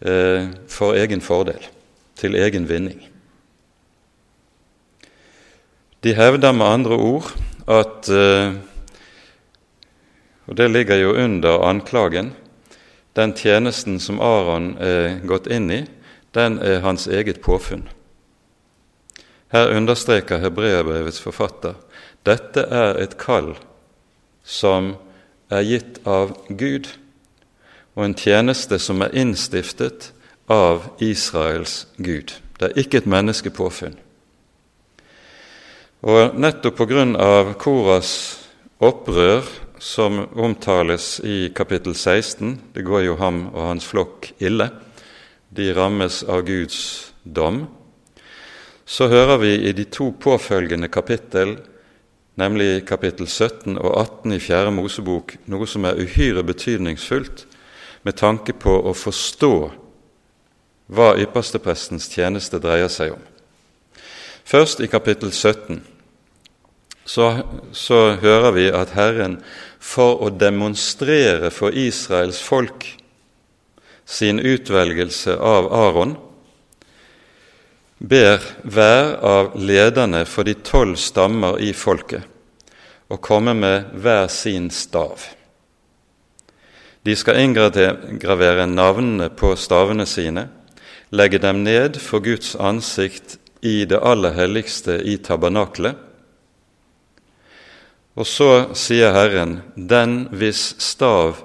eh, 0.00 0.48
for 0.72 0.96
egen 0.96 1.20
fordel, 1.20 1.60
til 2.16 2.40
egen 2.48 2.64
vinning. 2.72 3.11
De 6.02 6.14
hevder 6.14 6.52
med 6.52 6.66
andre 6.66 6.96
ord 6.96 7.32
at 7.70 8.08
eh, 8.10 8.54
Og 10.46 10.56
det 10.58 10.70
ligger 10.70 10.96
jo 10.98 11.12
under 11.14 11.62
anklagen. 11.62 12.32
Den 13.16 13.32
tjenesten 13.32 14.00
som 14.00 14.20
Aron 14.20 14.76
er 14.80 15.20
gått 15.26 15.46
inn 15.46 15.70
i, 15.70 15.84
den 16.34 16.58
er 16.58 16.82
hans 16.82 17.06
eget 17.06 17.40
påfunn. 17.40 17.86
Her 19.52 19.70
understreker 19.76 20.42
hebreerbrevets 20.42 21.20
forfatter 21.20 21.76
dette 22.26 22.64
er 22.70 22.98
et 23.02 23.18
kall 23.20 23.54
som 24.42 24.94
er 25.52 25.64
gitt 25.66 26.00
av 26.06 26.32
Gud, 26.48 26.88
og 27.94 28.04
en 28.06 28.14
tjeneste 28.18 28.78
som 28.80 29.02
er 29.04 29.14
innstiftet 29.14 30.12
av 30.50 30.88
Israels 31.02 31.86
Gud. 31.98 32.38
Det 32.58 32.70
er 32.70 32.80
ikke 32.80 33.02
et 33.02 33.10
menneskepåfunn. 33.10 33.98
Og 36.02 36.34
nettopp 36.34 36.80
av 37.22 37.52
Koras 37.62 38.38
opprør, 38.82 39.46
som 39.78 40.24
omtales 40.34 41.20
i 41.22 41.52
kapittel 41.54 41.94
16, 41.94 42.58
det 42.74 42.82
går 42.82 43.04
jo 43.06 43.14
ham 43.20 43.44
og 43.52 43.68
hans 43.68 43.86
flokk 43.86 44.32
ille, 44.42 44.66
de 45.50 45.68
rammes 45.74 46.24
av 46.26 46.42
Guds 46.42 47.12
dom, 47.22 47.68
så 48.84 49.06
hører 49.06 49.38
vi 49.38 49.52
i 49.68 49.72
de 49.72 49.84
to 49.84 50.10
påfølgende 50.18 50.90
kapittel, 50.90 51.54
nemlig 52.34 52.82
kapittel 52.84 53.30
17 53.30 53.78
og 53.78 53.94
18 53.94 54.34
i 54.34 54.40
Fjerde 54.42 54.74
Mosebok, 54.74 55.36
noe 55.46 55.70
som 55.70 55.86
er 55.86 56.02
uhyre 56.02 56.42
betydningsfullt 56.42 57.46
med 58.02 58.18
tanke 58.18 58.58
på 58.58 58.74
å 58.74 58.90
forstå 58.90 59.54
hva 60.90 61.12
yppersteprestens 61.22 62.10
tjeneste 62.10 62.58
dreier 62.58 62.90
seg 62.90 63.14
om. 63.14 63.22
Først 64.42 64.82
i 64.82 64.90
kapittel 64.90 65.30
17 65.30 65.91
så, 67.04 67.42
så 67.72 68.16
hører 68.22 68.52
vi 68.56 68.66
at 68.70 68.94
Herren, 68.96 69.40
for 69.82 70.22
å 70.22 70.30
demonstrere 70.30 71.50
for 71.50 71.74
Israels 71.74 72.38
folk 72.42 72.86
sin 74.06 74.38
utvelgelse 74.38 75.34
av 75.38 75.70
Aron, 75.74 76.14
ber 77.98 78.42
hver 78.62 79.16
av 79.22 79.56
lederne 79.58 80.24
for 80.26 80.46
de 80.46 80.54
tolv 80.58 80.98
stammer 80.98 81.58
i 81.62 81.72
folket 81.74 82.26
å 83.12 83.18
komme 83.22 83.54
med 83.54 83.92
hver 84.02 84.26
sin 84.32 84.70
stav. 84.72 85.26
De 87.02 87.14
skal 87.18 87.42
inngravere 87.42 88.66
navnene 88.70 89.28
på 89.34 89.52
stavene 89.58 90.06
sine, 90.06 90.46
legge 91.10 91.42
dem 91.42 91.64
ned 91.66 91.98
for 92.00 92.24
Guds 92.24 92.54
ansikt 92.56 93.36
i 93.60 93.82
det 93.86 93.98
aller 94.00 94.34
helligste 94.38 94.96
i 95.02 95.18
tabernaklet, 95.18 95.98
og 98.14 98.28
så 98.28 98.74
sier 98.76 99.14
Herren, 99.16 99.60
den 99.76 100.26
hvis 100.36 100.74
stav 100.82 101.40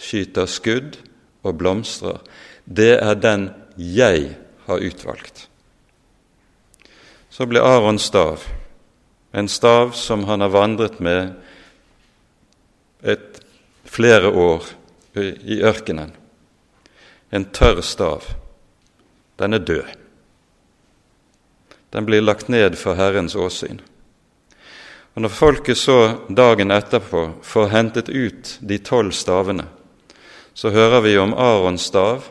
skyter 0.00 0.48
skudd 0.48 0.96
og 1.44 1.58
blomstrer, 1.60 2.22
det 2.64 2.94
er 3.02 3.18
den 3.18 3.50
jeg 3.76 4.36
har 4.66 4.84
utvalgt. 4.84 5.48
Så 7.30 7.46
ble 7.46 7.60
Arons 7.62 8.08
stav 8.08 8.42
en 9.32 9.48
stav 9.48 9.90
som 9.90 10.24
han 10.24 10.40
har 10.40 10.48
vandret 10.48 11.00
med 11.00 11.32
et 13.02 13.40
flere 13.84 14.28
år 14.28 14.64
i 15.14 15.60
ørkenen. 15.62 16.12
En 17.30 17.44
tørr 17.44 17.82
stav. 17.84 18.24
Den 19.38 19.54
er 19.54 19.58
død. 19.58 19.84
Den 21.92 22.06
blir 22.06 22.24
lagt 22.24 22.48
ned 22.48 22.76
for 22.76 22.94
Herrens 22.94 23.36
åsyn. 23.36 23.80
Og 25.18 25.22
Når 25.24 25.32
folket 25.34 25.78
så 25.80 25.94
dagen 26.30 26.70
etterpå 26.70 27.20
får 27.42 27.72
hentet 27.72 28.06
ut 28.06 28.52
de 28.62 28.76
tolv 28.78 29.10
stavene, 29.10 29.64
så 30.54 30.70
hører 30.70 31.02
vi 31.02 31.16
om 31.18 31.34
Arons 31.34 31.88
stav. 31.90 32.28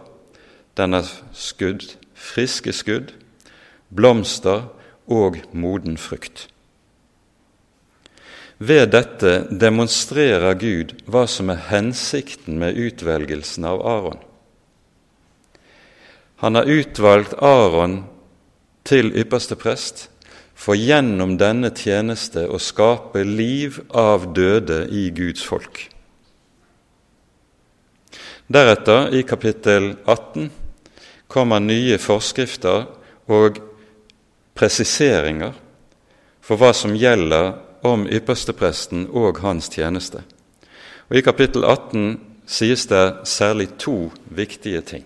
Den 0.80 0.96
er 0.96 1.10
skudd, 1.36 1.84
friske 2.16 2.72
skudd, 2.72 3.12
blomster 3.92 4.70
og 5.04 5.42
moden 5.52 6.00
frukt. 6.00 6.48
Ved 8.58 8.96
dette 8.96 9.36
demonstrerer 9.52 10.56
Gud 10.56 10.96
hva 11.12 11.28
som 11.28 11.52
er 11.52 11.68
hensikten 11.68 12.56
med 12.56 12.80
utvelgelsen 12.80 13.68
av 13.68 13.84
Aron. 13.84 14.24
Han 16.40 16.56
har 16.56 16.72
utvalgt 16.72 17.36
Aron 17.36 18.06
til 18.88 19.12
ypperste 19.12 19.60
prest 19.60 20.08
for 20.58 20.76
gjennom 20.76 21.36
denne 21.38 21.70
tjeneste 21.76 22.48
å 22.50 22.58
skape 22.58 23.22
liv 23.24 23.78
av 23.94 24.32
døde 24.34 24.88
i 24.90 25.08
Guds 25.14 25.46
folk. 25.46 25.84
Deretter, 28.48 29.12
i 29.14 29.22
kapittel 29.28 29.92
18, 30.06 30.50
kommer 31.28 31.62
nye 31.62 32.00
forskrifter 32.02 32.88
og 33.28 33.60
presiseringer 34.58 35.54
for 36.42 36.58
hva 36.58 36.72
som 36.74 36.96
gjelder 36.96 37.52
om 37.86 38.08
ypperstepresten 38.08 39.10
og 39.12 39.44
hans 39.44 39.70
tjeneste. 39.70 40.24
Og 41.12 41.20
I 41.20 41.26
kapittel 41.28 41.68
18 41.68 42.18
sies 42.48 42.88
det 42.90 43.28
særlig 43.28 43.70
to 43.78 44.08
viktige 44.32 44.82
ting. 44.82 45.06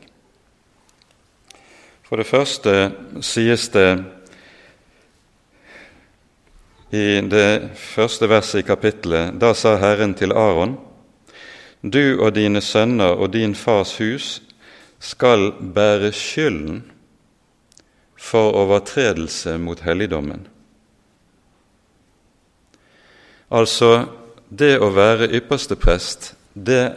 For 2.06 2.22
det 2.22 2.30
første 2.30 2.92
sies 3.26 3.68
det 3.74 3.90
i 6.92 7.22
det 7.24 7.72
første 7.76 8.28
verset 8.30 8.60
i 8.60 8.68
kapittelet, 8.68 9.38
da 9.40 9.54
sa 9.56 9.78
Herren 9.80 10.14
til 10.14 10.32
Aron:" 10.32 10.78
Du 11.82 12.22
og 12.22 12.36
dine 12.36 12.62
sønner 12.62 13.18
og 13.18 13.34
din 13.34 13.56
fars 13.56 13.98
hus 13.98 14.42
skal 15.00 15.52
bære 15.76 16.12
skylden 16.12 16.84
for 18.20 18.52
overtredelse 18.52 19.58
mot 19.58 19.80
helligdommen. 19.80 20.48
Altså, 23.52 24.06
det 24.60 24.78
å 24.80 24.92
være 24.94 25.32
ypperste 25.34 25.76
prest, 25.76 26.36
det 26.54 26.94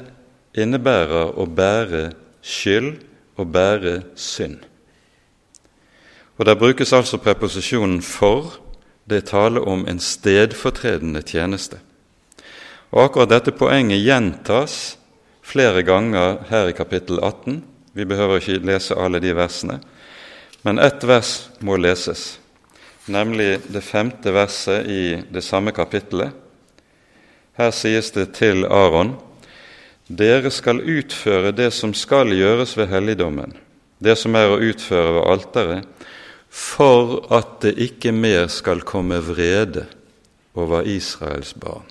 innebærer 0.55 1.33
å 1.39 1.47
bære 1.47 2.13
skyld 2.43 2.93
og 3.37 3.53
bære 3.53 4.03
synd. 4.15 4.59
Og 6.39 6.47
Der 6.47 6.55
brukes 6.55 6.93
altså 6.93 7.17
preposisjonen 7.17 8.01
'for'. 8.03 8.64
Det 9.05 9.17
er 9.21 9.27
tale 9.29 9.61
om 9.61 9.85
en 9.89 10.01
stedfortredende 10.01 11.23
tjeneste. 11.23 11.81
Og 12.95 13.09
Akkurat 13.09 13.33
dette 13.33 13.53
poenget 13.53 14.01
gjentas 14.01 14.97
flere 15.45 15.83
ganger 15.85 16.39
her 16.49 16.71
i 16.71 16.77
kapittel 16.77 17.19
18. 17.21 17.61
Vi 17.93 18.07
behøver 18.09 18.41
ikke 18.41 18.65
lese 18.65 18.97
alle 18.99 19.21
de 19.23 19.35
versene, 19.37 19.81
men 20.65 20.81
ett 20.83 21.05
vers 21.05 21.51
må 21.61 21.77
leses, 21.77 22.39
nemlig 23.07 23.61
det 23.69 23.85
femte 23.85 24.33
verset 24.35 24.89
i 24.89 25.03
det 25.31 25.45
samme 25.45 25.75
kapittelet. 25.77 26.33
Her 27.55 27.71
sies 27.71 28.11
det 28.11 28.33
til 28.35 28.65
Aron.: 28.65 29.15
Dere 30.09 30.51
skal 30.51 30.81
utføre 30.81 31.53
det 31.53 31.71
som 31.73 31.95
skal 31.95 32.33
gjøres 32.35 32.77
ved 32.77 32.89
helligdommen, 32.91 33.53
det 33.99 34.17
som 34.19 34.35
er 34.35 34.51
å 34.51 34.59
utføre 34.59 35.15
ved 35.19 35.29
alteret, 35.31 35.85
for 36.55 37.19
at 37.35 37.59
det 37.65 37.75
ikke 37.83 38.13
mer 38.15 38.47
skal 38.53 38.85
komme 38.87 39.19
vrede 39.27 39.89
over 40.55 40.87
Israels 40.87 41.51
barn. 41.59 41.87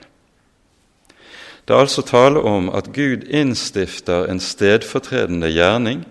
Det 1.68 1.76
er 1.76 1.84
altså 1.84 2.04
tale 2.08 2.40
om 2.40 2.70
at 2.76 2.92
Gud 2.96 3.28
innstifter 3.28 4.28
en 4.32 4.40
stedfortredende 4.40 5.52
gjerning 5.52 6.04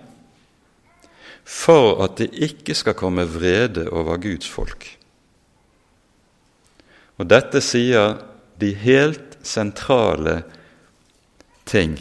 for 1.45 2.05
at 2.05 2.19
det 2.21 2.31
ikke 2.33 2.77
skal 2.77 2.97
komme 2.97 3.25
vrede 3.29 3.89
over 3.91 4.21
Guds 4.21 4.49
folk. 4.49 4.87
Og 7.21 7.29
dette 7.29 7.61
sier 7.65 8.19
de 8.61 8.73
helt 8.85 9.37
sentrale 9.43 10.43
ting 11.69 11.99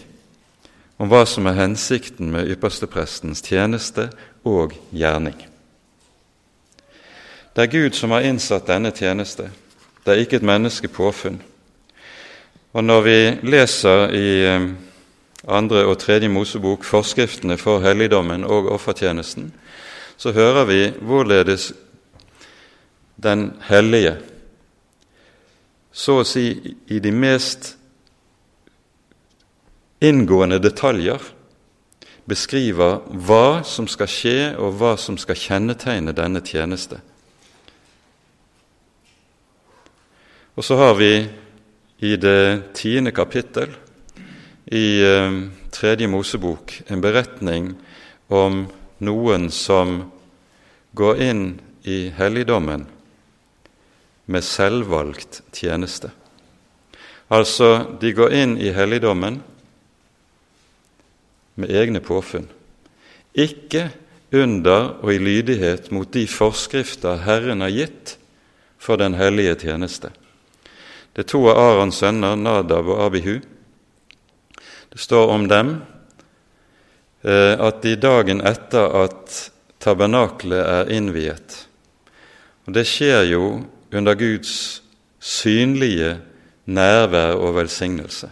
om 1.02 1.10
hva 1.12 1.24
som 1.28 1.48
er 1.50 1.58
hensikten 1.58 2.32
med 2.32 2.52
yppersteprestens 2.54 3.44
tjeneste 3.44 4.10
og 4.48 4.76
gjerning. 4.96 5.51
Det 7.56 7.64
er 7.64 7.72
Gud 7.72 7.92
som 7.92 8.12
har 8.16 8.24
innsatt 8.24 8.68
denne 8.68 8.94
tjeneste, 8.96 9.50
det 10.06 10.14
er 10.14 10.24
ikke 10.24 10.40
et 10.40 10.48
menneske 10.48 10.88
påfunn. 10.88 11.42
Og 12.74 12.84
når 12.84 13.02
vi 13.04 13.18
leser 13.52 14.14
i 14.16 14.30
eh, 14.48 14.68
andre 15.48 15.84
og 15.86 15.98
tredje 16.00 16.30
Mosebok 16.32 16.86
forskriftene 16.88 17.58
for 17.60 17.84
helligdommen 17.84 18.46
og 18.48 18.72
offertjenesten, 18.72 19.52
så 20.18 20.32
hører 20.32 20.66
vi 20.66 20.82
hvorledes 21.02 21.74
den 23.24 23.52
hellige 23.68 24.16
så 25.92 26.22
å 26.22 26.26
si 26.28 26.46
i 26.88 27.00
de 27.04 27.12
mest 27.12 27.74
inngående 30.02 30.62
detaljer 30.64 31.20
beskriver 32.32 33.02
hva 33.28 33.62
som 33.68 33.90
skal 33.92 34.08
skje, 34.10 34.38
og 34.56 34.78
hva 34.80 34.96
som 34.98 35.18
skal 35.20 35.36
kjennetegne 35.36 36.16
denne 36.16 36.40
tjeneste. 36.46 37.02
Og 40.56 40.66
så 40.68 40.76
har 40.76 40.96
vi 41.00 41.14
i 42.04 42.16
det 42.20 42.74
tiende 42.76 43.14
kapittel 43.16 43.72
i 44.66 45.00
eh, 45.00 45.38
Tredje 45.72 46.10
Mosebok 46.12 46.74
en 46.92 47.02
beretning 47.04 47.72
om 48.28 48.66
noen 49.00 49.48
som 49.54 50.02
går 50.92 51.22
inn 51.24 51.46
i 51.88 52.10
helligdommen 52.18 52.84
med 54.32 54.44
selvvalgt 54.44 55.40
tjeneste. 55.56 56.12
Altså, 57.32 57.96
de 58.02 58.12
går 58.12 58.36
inn 58.36 58.58
i 58.60 58.74
helligdommen 58.76 59.40
med 61.56 61.72
egne 61.72 62.04
påfunn. 62.04 62.50
Ikke 63.32 63.88
under 64.36 64.98
og 65.00 65.14
i 65.14 65.20
lydighet 65.20 65.94
mot 65.96 66.12
de 66.12 66.26
forskrifter 66.28 67.24
Herren 67.24 67.64
har 67.64 67.72
gitt 67.72 68.18
for 68.82 69.00
den 69.00 69.16
hellige 69.16 69.56
tjeneste. 69.64 70.12
Det 71.12 71.26
er 71.26 71.28
to 71.28 71.42
av 71.52 71.58
Arons 71.60 71.98
sønner, 72.00 72.38
Nadab 72.40 72.88
og 72.88 73.02
Abihu. 73.08 73.42
Det 74.92 75.00
står 75.00 75.34
om 75.34 75.48
dem 75.52 75.74
eh, 77.24 77.56
at 77.60 77.82
de 77.84 77.98
dagen 78.00 78.40
etter 78.48 78.88
at 79.04 79.36
tabernaklet 79.82 80.62
er 80.62 80.92
innviet 80.94 81.66
Og 82.68 82.76
det 82.78 82.86
skjer 82.88 83.26
jo 83.32 83.46
under 83.92 84.16
Guds 84.16 84.82
synlige 85.20 86.20
nærvær 86.66 87.36
og 87.36 87.58
velsignelse. 87.60 88.30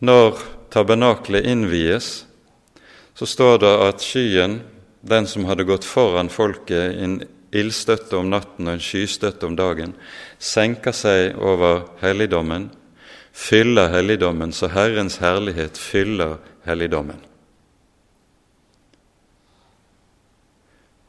Når 0.00 0.40
tabernaklet 0.72 1.46
innvies, 1.48 2.26
så 3.14 3.26
står 3.26 3.60
det 3.64 3.74
at 3.88 4.04
skyen, 4.04 4.60
den 5.00 5.26
som 5.26 5.46
hadde 5.48 5.64
gått 5.64 5.86
foran 5.88 6.28
folket, 6.28 6.96
en 7.00 7.22
ildstøtte 7.50 8.18
om 8.18 8.30
natten 8.30 8.68
og 8.68 8.76
en 8.76 8.84
skystøtte 8.84 9.48
om 9.48 9.56
dagen, 9.58 9.94
senker 10.38 10.94
seg 10.94 11.38
over 11.38 11.86
helligdommen, 12.02 12.68
fyller 13.32 13.90
helligdommen, 13.94 14.52
så 14.52 14.70
Herrens 14.70 15.18
herlighet 15.22 15.78
fyller 15.78 16.38
helligdommen. 16.66 17.18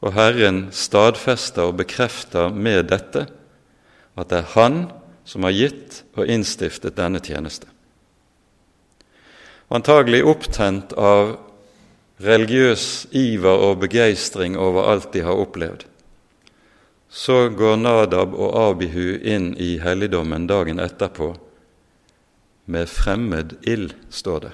Og 0.02 0.16
Herren 0.16 0.64
stadfester 0.74 1.70
og 1.70 1.78
bekrefter 1.78 2.50
med 2.50 2.88
dette 2.90 3.28
at 4.18 4.28
det 4.32 4.40
er 4.42 4.50
Han 4.56 4.80
som 5.24 5.46
har 5.46 5.54
gitt 5.54 6.02
og 6.18 6.26
innstiftet 6.26 6.98
denne 6.98 7.22
tjeneste. 7.22 7.68
Antagelig 9.72 10.24
opptent 10.28 10.92
av 10.98 11.36
religiøs 12.22 13.06
iver 13.16 13.62
og 13.68 13.78
begeistring 13.86 14.58
over 14.58 14.90
alt 14.90 15.12
de 15.14 15.22
har 15.24 15.38
opplevd, 15.38 15.86
så 17.12 17.48
går 17.52 17.76
Nadab 17.76 18.32
og 18.34 18.56
Abihu 18.56 19.18
inn 19.20 19.52
i 19.60 19.76
helligdommen 19.82 20.46
dagen 20.48 20.80
etterpå 20.80 21.34
med 22.72 22.88
fremmed 22.88 23.58
ild, 23.68 23.92
står 24.08 24.46
det. 24.46 24.52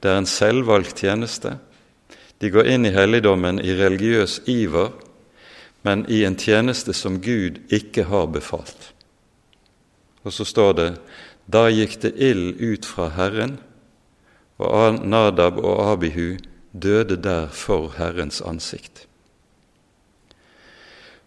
Det 0.00 0.10
er 0.10 0.20
en 0.20 0.28
selvvalgt 0.28 1.00
tjeneste. 1.00 1.56
De 2.40 2.50
går 2.52 2.68
inn 2.74 2.88
i 2.88 2.92
helligdommen 2.92 3.60
i 3.60 3.72
religiøs 3.76 4.40
iver 4.48 4.92
men 5.82 6.04
i 6.08 6.24
en 6.24 6.36
tjeneste 6.36 6.92
som 6.92 7.20
Gud 7.20 7.60
ikke 7.72 8.04
har 8.10 8.28
befalt. 8.32 8.92
Og 10.22 10.34
så 10.36 10.44
står 10.44 10.72
det 10.76 10.88
da 11.50 11.66
gikk 11.72 11.96
det 12.04 12.12
ild 12.20 12.60
ut 12.60 12.86
fra 12.86 13.08
Herren, 13.16 13.56
og 14.60 15.00
Nadab 15.08 15.56
og 15.58 15.80
Abihu 15.94 16.36
døde 16.72 17.16
der 17.16 17.48
for 17.48 17.94
Herrens 17.96 18.42
ansikt. 18.44 19.06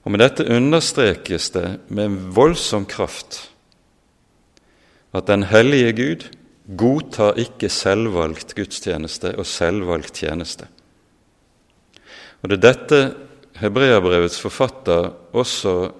Og 0.03 0.11
Med 0.11 0.19
dette 0.19 0.43
understrekes 0.43 1.49
det 1.55 1.67
med 1.87 2.15
voldsom 2.35 2.85
kraft 2.85 3.49
at 5.13 5.27
den 5.29 5.45
hellige 5.47 5.93
Gud 5.93 6.25
godtar 6.77 7.37
ikke 7.39 7.69
selvvalgt 7.69 8.55
gudstjeneste 8.57 9.35
og 9.37 9.45
selvvalgt 9.45 10.23
tjeneste. 10.23 10.67
Og 12.41 12.49
Det 12.49 12.57
er 12.57 12.65
dette 12.73 13.01
hebreabrevets 13.61 14.39
forfatter 14.41 15.11
også 15.31 15.91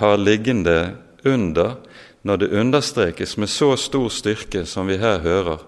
har 0.00 0.16
liggende 0.20 0.96
under 1.24 1.78
når 2.22 2.36
det 2.36 2.52
understrekes 2.52 3.36
med 3.38 3.48
så 3.48 3.76
stor 3.76 4.08
styrke 4.12 4.66
som 4.66 4.88
vi 4.90 4.98
her 4.98 5.22
hører, 5.24 5.62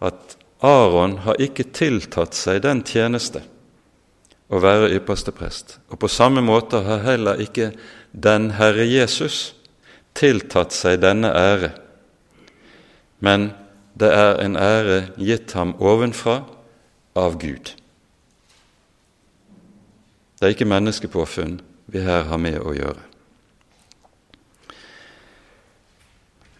at 0.00 0.36
Aron 0.62 1.18
har 1.26 1.40
ikke 1.40 1.72
tiltatt 1.74 2.36
seg 2.36 2.62
den 2.62 2.84
tjeneste 2.86 3.42
å 4.50 4.58
være 4.58 4.90
ypperste 4.96 5.32
prest. 5.34 5.78
Og 5.90 6.00
på 6.02 6.10
samme 6.10 6.42
måte 6.42 6.82
har 6.86 7.04
heller 7.06 7.40
ikke 7.42 7.70
den 8.10 8.50
Herre 8.58 8.86
Jesus 8.88 9.54
tiltatt 10.18 10.74
seg 10.74 11.00
denne 11.04 11.30
ære. 11.30 11.70
Men 13.22 13.52
det 13.94 14.10
er 14.10 14.40
en 14.42 14.56
ære 14.58 15.00
gitt 15.20 15.54
ham 15.54 15.76
ovenfra 15.78 16.40
av 17.18 17.38
Gud. 17.38 17.74
Det 20.40 20.48
er 20.48 20.54
ikke 20.54 20.70
menneskepåfunn 20.72 21.60
vi 21.92 22.02
her 22.02 22.26
har 22.30 22.40
med 22.40 22.58
å 22.64 22.74
gjøre. 22.74 23.06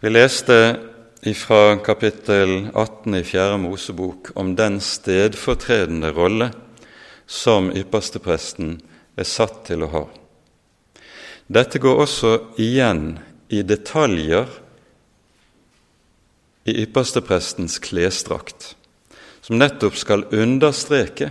Vi 0.00 0.12
leste 0.12 0.56
fra 1.36 1.76
kapittel 1.84 2.70
18 2.72 3.18
i 3.18 3.24
Fjerde 3.24 3.58
Mosebok 3.60 4.30
om 4.40 4.54
den 4.56 4.78
stedfortredende 4.84 6.12
rolle 6.16 6.50
som 7.30 7.70
ypperstepresten 7.70 8.80
er 9.14 9.28
satt 9.28 9.62
til 9.68 9.84
å 9.86 9.90
ha. 9.92 10.02
Dette 11.46 11.78
går 11.82 12.02
også 12.02 12.32
igjen 12.62 13.20
i 13.50 13.62
detaljer 13.66 14.50
i 16.66 16.74
yppersteprestens 16.82 17.78
klesdrakt, 17.82 18.74
som 19.40 19.58
nettopp 19.62 19.98
skal 19.98 20.26
understreke 20.34 21.30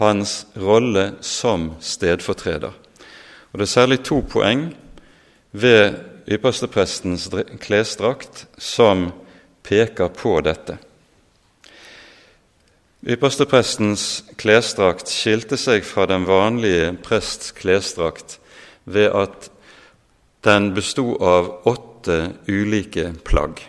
hans 0.00 0.44
rolle 0.60 1.10
som 1.24 1.74
stedfortreder. 1.80 2.72
Og 3.50 3.58
Det 3.58 3.66
er 3.66 3.72
særlig 3.72 4.02
to 4.04 4.20
poeng 4.22 4.68
ved 5.52 5.96
yppersteprestens 6.30 7.28
klesdrakt 7.60 8.46
som 8.56 9.10
peker 9.64 10.12
på 10.14 10.38
dette. 10.44 10.78
Yppersteprestens 13.00 14.26
klesdrakt 14.36 15.08
skilte 15.08 15.56
seg 15.56 15.86
fra 15.88 16.04
den 16.04 16.26
vanlige 16.28 16.90
prests 17.00 17.54
klesdrakt 17.56 18.34
ved 18.84 19.08
at 19.16 19.48
den 20.44 20.74
bestod 20.76 21.16
av 21.24 21.48
åtte 21.68 22.34
ulike 22.44 23.14
plagg. 23.24 23.62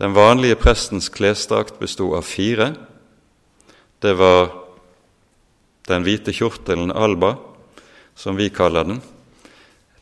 Den 0.00 0.16
vanlige 0.16 0.56
prestens 0.56 1.10
klesdrakt 1.12 1.76
bestod 1.82 2.16
av 2.16 2.24
fire. 2.24 2.70
Det 4.00 4.16
var 4.16 4.48
den 5.92 6.08
hvite 6.08 6.32
kjortelen 6.32 6.96
alba, 6.96 7.34
som 8.16 8.40
vi 8.40 8.48
kaller 8.48 8.88
den. 8.88 9.04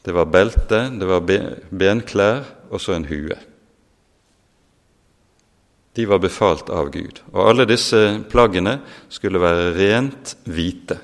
Det 0.07 0.15
var 0.15 0.31
belte, 0.31 0.85
det 0.95 1.11
var 1.11 1.27
benklær 1.75 2.47
og 2.71 2.79
så 2.79 2.95
en 2.95 3.11
hue. 3.11 3.35
De 5.99 6.05
var 6.07 6.21
befalt 6.23 6.69
av 6.71 6.93
Gud. 6.95 7.17
Og 7.35 7.41
alle 7.51 7.65
disse 7.67 7.99
plaggene 8.31 8.77
skulle 9.11 9.41
være 9.43 9.73
rent 9.75 10.37
hvite, 10.47 10.95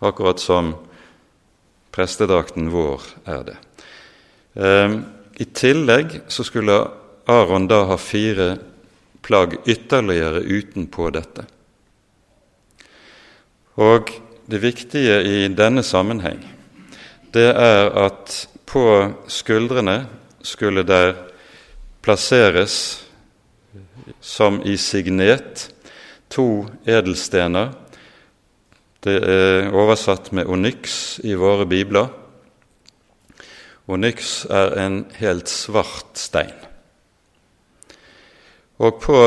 akkurat 0.00 0.40
som 0.40 0.70
prestedrakten 1.92 2.70
vår 2.72 3.04
er 3.28 3.44
det. 3.50 3.56
Ehm, 4.56 4.96
I 5.36 5.44
tillegg 5.52 6.22
så 6.32 6.48
skulle 6.48 6.78
Aron 7.28 7.68
da 7.68 7.82
ha 7.90 8.00
fire 8.00 8.54
plagg 9.20 9.58
ytterligere 9.68 10.40
utenpå 10.48 11.12
dette. 11.12 11.44
Og 13.76 14.16
det 14.48 14.64
viktige 14.64 15.20
i 15.28 15.48
denne 15.52 15.84
sammenheng, 15.84 16.40
det 17.36 17.50
er 17.52 17.92
at 18.08 18.46
på 18.64 18.86
skuldrene 19.28 20.06
skulle 20.40 20.88
der 20.88 21.18
plasseres, 22.00 23.05
som 24.20 24.60
i 24.64 24.76
signet, 24.76 25.70
to 26.28 26.66
edelstener. 26.86 27.72
Det 29.04 29.16
er 29.22 29.74
oversatt 29.74 30.32
med 30.34 30.48
onyx 30.50 31.18
i 31.24 31.36
våre 31.38 31.66
bibler. 31.66 32.08
Onyx 33.86 34.46
er 34.50 34.74
en 34.82 35.04
helt 35.20 35.48
svart 35.48 36.18
stein. 36.18 36.56
Og 38.82 38.98
på 39.00 39.20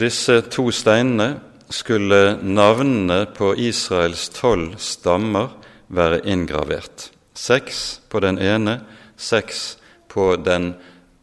disse 0.00 0.40
to 0.50 0.70
steinene 0.74 1.28
skulle 1.70 2.38
navnene 2.42 3.26
på 3.36 3.52
Israels 3.58 4.28
tolv 4.34 4.78
stammer 4.82 5.52
være 5.88 6.22
inngravert. 6.26 7.10
Seks 7.36 8.00
på 8.08 8.20
den 8.24 8.38
ene, 8.38 8.80
seks 9.16 9.76
på 10.08 10.34
den 10.40 10.74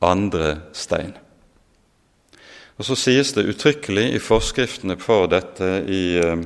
andre 0.01 0.59
stein. 0.73 1.17
Og 2.77 2.85
Så 2.85 2.95
sies 2.97 3.33
det 3.33 3.45
uttrykkelig 3.45 4.07
i 4.15 4.19
forskriftene 4.19 4.97
for 4.97 5.27
dette 5.29 5.83
i, 5.85 6.17
eh, 6.17 6.37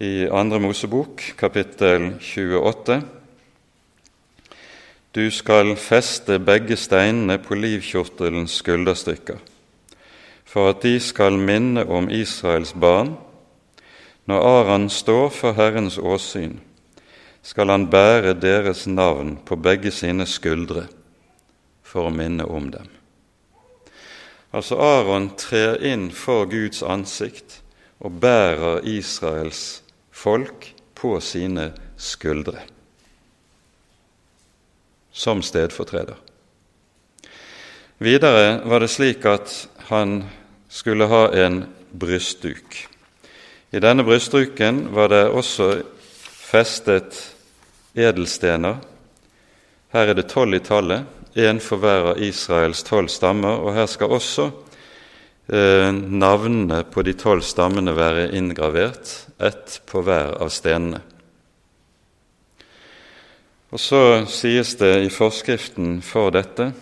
i 0.00 0.28
Andre 0.28 0.60
Mosebok, 0.60 1.34
kapittel 1.36 2.14
28. 2.20 3.02
Du 5.12 5.30
skal 5.30 5.76
feste 5.76 6.38
begge 6.38 6.76
steinene 6.76 7.38
på 7.38 7.54
livkjortelens 7.54 8.54
skulderstykker 8.62 9.38
for 10.50 10.70
at 10.70 10.82
de 10.82 10.96
skal 11.00 11.36
minne 11.38 11.84
om 11.86 12.08
Israels 12.10 12.72
barn. 12.72 13.16
Når 14.26 14.46
Aran 14.46 14.88
står 14.90 15.28
for 15.28 15.52
Herrens 15.52 15.98
åsyn, 15.98 16.58
skal 17.42 17.70
han 17.70 17.90
bære 17.90 18.34
deres 18.40 18.86
navn 18.86 19.38
på 19.46 19.56
begge 19.56 19.90
sine 19.90 20.26
skuldre 20.26 20.86
for 21.82 22.08
å 22.08 22.14
minne 22.14 22.46
om 22.46 22.70
dem. 22.70 22.99
Altså 24.50 24.78
Aron 24.82 25.30
trer 25.38 25.78
inn 25.86 26.08
for 26.10 26.48
Guds 26.50 26.82
ansikt 26.82 27.60
og 28.00 28.18
bærer 28.22 28.82
Israels 28.88 29.82
folk 30.10 30.72
på 30.98 31.14
sine 31.22 31.70
skuldre 32.00 32.58
som 35.12 35.42
stedfortreder. 35.42 36.16
Videre 37.98 38.60
var 38.64 38.80
det 38.80 38.88
slik 38.88 39.26
at 39.28 39.52
han 39.90 40.22
skulle 40.68 41.06
ha 41.10 41.26
en 41.44 41.64
brystduk. 41.92 42.86
I 43.70 43.82
denne 43.82 44.06
brystduken 44.06 44.86
var 44.94 45.10
det 45.12 45.26
også 45.28 45.82
festet 46.22 47.18
edelstener. 47.94 48.80
Her 49.92 50.10
er 50.10 50.16
det 50.16 50.30
tolv 50.30 50.56
i 50.56 50.62
tallet, 50.64 51.04
én 51.36 51.60
for 51.62 51.82
hver 51.82 52.12
av 52.12 52.22
Israels 52.22 52.82
tolv 52.86 53.10
stammer. 53.12 53.60
Og 53.62 53.74
her 53.76 53.86
skal 53.90 54.12
også 54.16 54.50
eh, 55.52 55.90
navnene 55.92 56.82
på 56.90 57.04
de 57.06 57.14
tolv 57.18 57.44
stammene 57.46 57.94
være 57.96 58.30
inngravert, 58.36 59.14
ett 59.38 59.80
på 59.86 60.02
hver 60.06 60.36
av 60.40 60.52
stenene. 60.54 61.02
Og 63.70 63.78
så 63.78 64.02
sies 64.26 64.74
det 64.80 64.96
i 65.04 65.10
forskriften 65.14 66.00
for 66.02 66.34
dette 66.34 66.72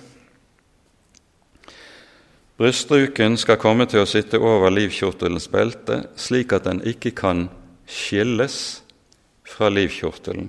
Brystruken 2.59 3.37
skal 3.39 3.55
komme 3.63 3.85
til 3.87 4.03
å 4.03 4.09
sitte 4.11 4.41
over 4.43 4.73
livkjortelens 4.75 5.47
belte, 5.53 6.01
slik 6.19 6.51
at 6.57 6.65
den 6.67 6.81
ikke 6.83 7.13
kan 7.15 7.45
skilles 7.87 8.57
fra 9.47 9.71
livkjortelen. 9.71 10.49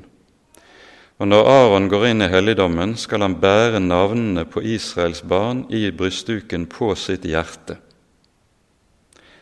Og 1.19 1.27
når 1.27 1.49
Aron 1.51 1.89
går 1.91 2.05
inn 2.07 2.23
i 2.23 2.29
helligdommen, 2.31 2.95
skal 2.95 3.25
han 3.25 3.35
bære 3.41 3.81
navnene 3.83 4.45
på 4.47 4.63
Israels 4.63 5.19
barn 5.27 5.65
i 5.67 5.89
brystduken 5.91 6.63
på 6.71 6.93
sitt 6.95 7.27
hjerte, 7.27 7.75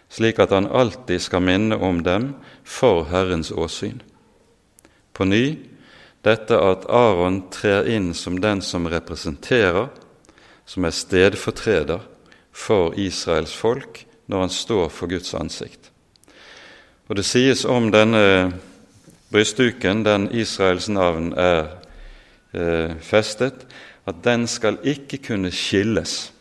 slik 0.10 0.40
at 0.42 0.56
han 0.56 0.70
alltid 0.72 1.22
skal 1.22 1.44
minne 1.46 1.78
om 1.78 2.02
dem 2.02 2.32
for 2.66 3.06
Herrens 3.12 3.52
åsyn. 3.52 4.00
På 5.14 5.28
ny 5.28 5.58
dette 6.26 6.58
at 6.58 6.88
Aron 6.90 7.44
trer 7.54 7.86
inn 7.94 8.14
som 8.18 8.40
den 8.42 8.64
som 8.66 8.88
representerer, 8.90 9.92
som 10.66 10.86
er 10.88 10.96
stedfortreder, 10.96 12.02
for 12.58 12.96
Israels 12.98 13.54
folk 13.54 14.02
når 14.26 14.48
han 14.48 14.54
står 14.54 14.90
for 14.90 15.12
Guds 15.12 15.36
ansikt. 15.38 15.92
Og 17.08 17.16
Det 17.16 17.26
sies 17.26 17.64
om 17.70 17.92
denne 17.94 18.52
brystduken, 19.32 20.04
den 20.06 20.30
Israels 20.32 20.88
navn 20.90 21.34
er 21.34 21.68
eh, 22.54 22.96
festet, 23.02 23.66
at 24.08 24.24
den 24.24 24.48
skal 24.48 24.80
ikke 24.88 25.20
kunne 25.30 25.52
skilles 25.52 26.32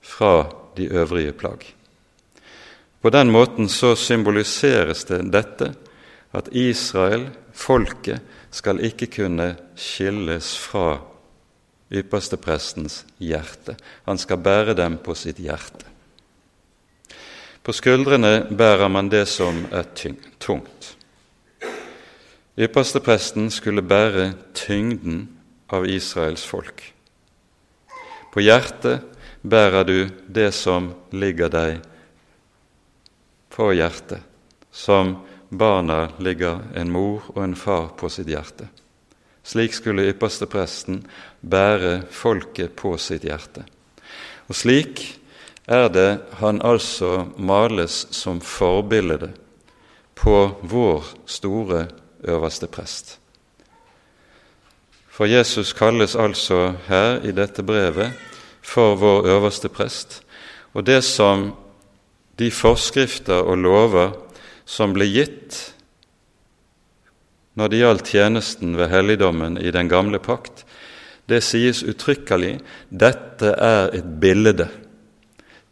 fra 0.00 0.48
de 0.76 0.88
øvrige 0.88 1.32
plagg. 1.32 1.66
På 3.02 3.10
den 3.10 3.30
måten 3.30 3.68
så 3.68 3.94
symboliseres 3.94 5.04
det 5.04 5.20
dette 5.32 5.74
at 6.32 6.48
Israel, 6.52 7.28
folket, 7.52 8.20
skal 8.50 8.80
ikke 8.84 9.06
kunne 9.06 9.52
skilles 9.76 10.56
fra 10.58 10.98
yppersteprestens 11.92 13.04
hjerte. 13.20 13.76
Han 14.08 14.18
skal 14.18 14.40
bære 14.42 14.74
dem 14.76 14.98
på 15.04 15.14
sitt 15.14 15.38
hjerte. 15.40 15.86
På 17.62 17.72
skuldrene 17.72 18.48
bærer 18.50 18.88
man 18.88 19.10
det 19.12 19.26
som 19.28 19.66
er 19.72 19.84
tungt. 20.40 20.97
Ypperstepresten 22.58 23.52
skulle 23.54 23.84
bære 23.86 24.32
tyngden 24.50 25.28
av 25.70 25.86
Israels 25.86 26.42
folk. 26.42 26.82
På 28.34 28.42
hjertet 28.42 29.04
bærer 29.46 29.84
du 29.86 30.08
det 30.26 30.50
som 30.56 30.90
ligger 31.14 31.52
deg 31.52 31.78
på 33.54 33.70
hjertet, 33.78 34.24
som 34.74 35.20
barna 35.48 36.08
ligger 36.18 36.64
en 36.74 36.90
mor 36.90 37.30
og 37.36 37.44
en 37.44 37.54
far 37.54 37.92
på 37.94 38.10
sitt 38.10 38.26
hjerte. 38.26 38.66
Slik 39.46 39.78
skulle 39.78 40.08
ypperstepresten 40.10 41.04
bære 41.40 42.08
folket 42.10 42.74
på 42.76 42.96
sitt 42.98 43.22
hjerte. 43.24 43.62
Og 44.50 44.58
slik 44.58 45.04
er 45.70 45.86
det 45.94 46.10
han 46.42 46.58
altså 46.64 47.28
males 47.36 48.02
som 48.10 48.42
forbilde 48.42 49.30
på 50.18 50.36
vår 50.66 51.14
store 51.30 51.86
øverste 52.24 52.66
prest. 52.66 53.18
For 55.08 55.26
Jesus 55.26 55.72
kalles 55.72 56.16
altså 56.16 56.74
her 56.86 57.20
i 57.26 57.32
dette 57.34 57.62
brevet 57.62 58.12
for 58.62 58.94
vår 58.94 59.26
øverste 59.26 59.68
prest. 59.68 60.22
Og 60.74 60.86
det 60.86 61.02
som 61.04 61.52
de 62.38 62.50
forskrifter 62.50 63.42
og 63.42 63.58
lover 63.58 64.12
som 64.68 64.92
ble 64.94 65.08
gitt 65.10 65.58
når 67.58 67.70
det 67.72 67.80
gjaldt 67.80 68.10
tjenesten 68.12 68.76
ved 68.78 68.92
helligdommen 68.92 69.56
i 69.58 69.72
den 69.74 69.88
gamle 69.90 70.20
pakt, 70.22 70.62
det 71.26 71.40
sies 71.42 71.82
uttrykkelig 71.82 72.60
dette 72.88 73.50
er 73.50 73.90
et 73.98 74.12
bilde. 74.22 74.68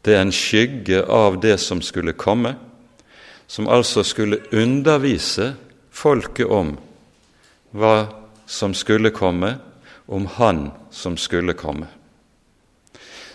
Det 0.02 0.16
er 0.16 0.24
en 0.24 0.34
skygge 0.34 1.04
av 1.06 1.38
det 1.42 1.54
som 1.62 1.78
skulle 1.82 2.16
komme, 2.18 2.56
som 3.46 3.70
altså 3.70 4.02
skulle 4.02 4.42
undervise 4.50 5.52
folket 5.96 6.46
om 6.52 6.74
hva 7.76 8.06
som 8.46 8.74
skulle 8.76 9.10
komme, 9.10 9.56
om 10.06 10.26
Han 10.36 10.70
som 10.90 11.16
skulle 11.16 11.56
komme. 11.58 11.86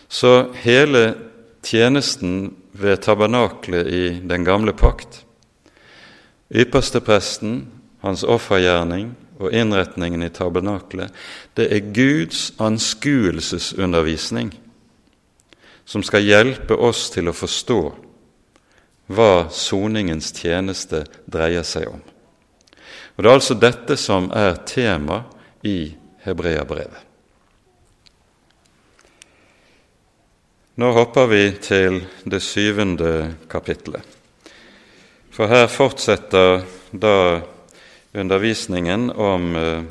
Så 0.08 0.54
hele 0.64 1.16
tjenesten 1.64 2.54
ved 2.72 3.02
tabernaklet 3.02 3.88
i 3.88 4.20
den 4.24 4.46
gamle 4.46 4.74
pakt, 4.74 5.24
ypperstepresten, 6.52 7.68
hans 8.02 8.24
offergjerning 8.24 9.14
og 9.40 9.54
innretningen 9.54 10.24
i 10.24 10.32
tabernaklet, 10.34 11.12
det 11.56 11.68
er 11.72 11.92
Guds 11.94 12.52
anskuelsesundervisning 12.60 14.54
som 15.86 16.04
skal 16.04 16.26
hjelpe 16.26 16.76
oss 16.76 17.10
til 17.14 17.30
å 17.30 17.36
forstå 17.36 17.82
hva 19.12 19.34
soningens 19.52 20.32
tjeneste 20.38 21.04
dreier 21.28 21.66
seg 21.68 21.90
om. 21.92 22.02
Og 23.16 23.24
Det 23.24 23.30
er 23.30 23.34
altså 23.34 23.58
dette 23.60 23.98
som 23.98 24.32
er 24.32 24.60
tema 24.66 25.24
i 25.64 25.94
Hebreabrevet. 26.24 27.08
Nå 30.76 30.92
hopper 30.96 31.28
vi 31.28 31.44
til 31.62 32.00
det 32.26 32.40
syvende 32.42 33.36
kapitlet. 33.52 34.02
For 35.32 35.48
her 35.48 35.68
fortsetter 35.68 36.64
da 36.92 37.42
undervisningen 38.14 39.10
om 39.12 39.56
eh, 39.56 39.84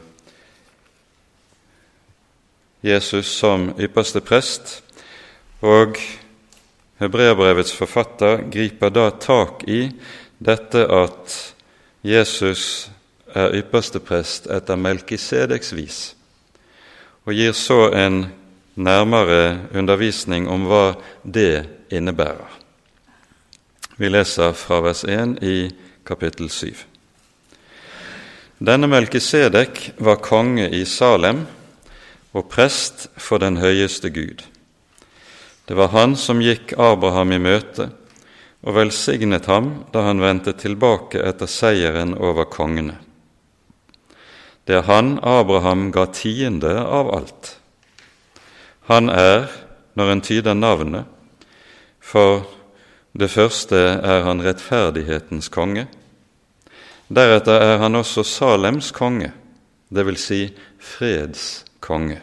Jesus 2.80 3.28
som 3.38 3.70
ypperste 3.78 4.20
prest, 4.24 4.82
og 5.60 6.00
Hebreabrevets 7.00 7.72
forfatter 7.76 8.46
griper 8.52 8.92
da 8.92 9.10
tak 9.20 9.64
i 9.68 9.82
dette 10.40 10.86
at 10.88 11.36
Jesus 12.04 12.90
er 13.34 13.54
ypperste 13.58 14.00
prest 14.02 14.48
etter 14.50 14.78
Melkisedeks 14.80 15.72
vis, 15.76 15.98
og 17.26 17.34
gir 17.36 17.52
så 17.56 17.90
en 17.94 18.24
nærmere 18.74 19.68
undervisning 19.76 20.48
om 20.48 20.66
hva 20.70 20.94
det 21.24 21.66
innebærer. 21.92 22.48
Vi 24.00 24.08
leser 24.08 24.54
fra 24.56 24.80
vers 24.80 25.04
1 25.04 25.42
i 25.44 25.70
kapittel 26.08 26.48
7. 26.50 26.72
Denne 28.60 28.88
Melkisedek 28.88 29.90
var 30.00 30.22
konge 30.24 30.70
i 30.72 30.84
Salem 30.88 31.44
og 32.32 32.48
prest 32.48 33.08
for 33.16 33.42
den 33.42 33.58
høyeste 33.60 34.10
Gud. 34.12 34.44
Det 35.68 35.76
var 35.76 35.92
han 35.94 36.16
som 36.16 36.40
gikk 36.42 36.74
Abraham 36.78 37.36
i 37.36 37.42
møte 37.42 37.90
og 38.60 38.76
velsignet 38.76 39.46
ham 39.48 39.70
da 39.92 40.06
han 40.08 40.20
vendte 40.20 40.56
tilbake 40.58 41.22
etter 41.24 41.48
seieren 41.48 42.16
over 42.18 42.48
kongene. 42.50 42.98
Det 44.70 44.76
er 44.78 44.84
han 44.86 45.16
Abraham 45.26 45.88
ga 45.90 46.04
tiende 46.14 46.70
av 46.78 47.08
alt. 47.10 47.48
Han 48.86 49.10
er, 49.10 49.48
når 49.98 50.10
en 50.12 50.20
tyder 50.22 50.54
navnet, 50.54 51.08
for 51.98 52.44
det 53.10 53.32
første 53.34 53.80
er 53.98 54.22
han 54.28 54.38
rettferdighetens 54.44 55.50
konge. 55.50 55.88
Deretter 57.10 57.58
er 57.66 57.82
han 57.82 57.98
også 57.98 58.22
Salems 58.22 58.92
konge, 58.94 59.32
vil 59.90 60.20
si 60.22 60.38
freds 60.78 61.64
konge. 61.82 62.20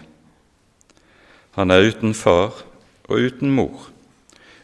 Han 1.59 1.75
er 1.75 1.83
uten 1.91 2.15
far 2.15 2.63
og 3.09 3.27
uten 3.27 3.51
mor, 3.59 3.89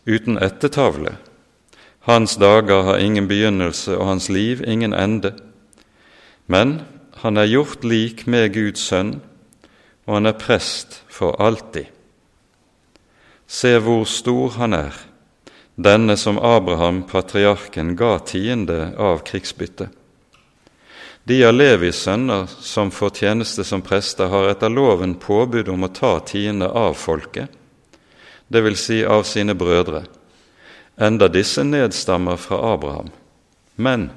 uten 0.07 0.39
ettertavle. 0.39 1.17
Hans 2.07 2.39
dager 2.39 2.87
har 2.87 3.03
ingen 3.03 3.27
begynnelse 3.27 3.99
og 3.99 4.07
hans 4.07 4.31
liv 4.31 4.63
ingen 4.63 4.95
ende. 4.95 5.35
Men 6.47 6.77
han 7.23 7.39
er 7.39 7.47
gjort 7.47 7.85
lik 7.87 8.25
med 8.27 8.51
Guds 8.51 8.83
sønn, 8.89 9.13
og 10.03 10.17
han 10.17 10.27
er 10.27 10.35
prest 10.35 10.97
for 11.07 11.39
alltid. 11.39 11.87
Se 13.47 13.77
hvor 13.79 14.03
stor 14.09 14.57
han 14.57 14.75
er, 14.75 14.97
denne 15.79 16.17
som 16.19 16.35
Abraham, 16.43 17.05
patriarken, 17.07 17.93
ga 17.95 18.17
tiende 18.27 18.91
av 18.99 19.23
krigsbyttet. 19.23 19.87
De 21.23 21.39
av 21.47 21.55
Levis 21.55 22.03
sønner 22.03 22.51
som 22.59 22.91
får 22.91 23.15
tjeneste 23.21 23.63
som 23.63 23.81
prester, 23.81 24.27
har 24.27 24.49
etter 24.51 24.73
loven 24.73 25.15
påbud 25.15 25.71
om 25.71 25.87
å 25.87 25.93
ta 25.95 26.17
tiende 26.27 26.67
av 26.67 26.99
folket, 26.99 27.47
vil 28.51 28.75
si 28.77 28.99
av 29.07 29.23
sine 29.23 29.55
brødre, 29.55 30.03
enda 30.99 31.31
disse 31.31 31.63
nedstammer 31.63 32.35
fra 32.37 32.59
Abraham. 32.75 33.09
Men 33.79 34.09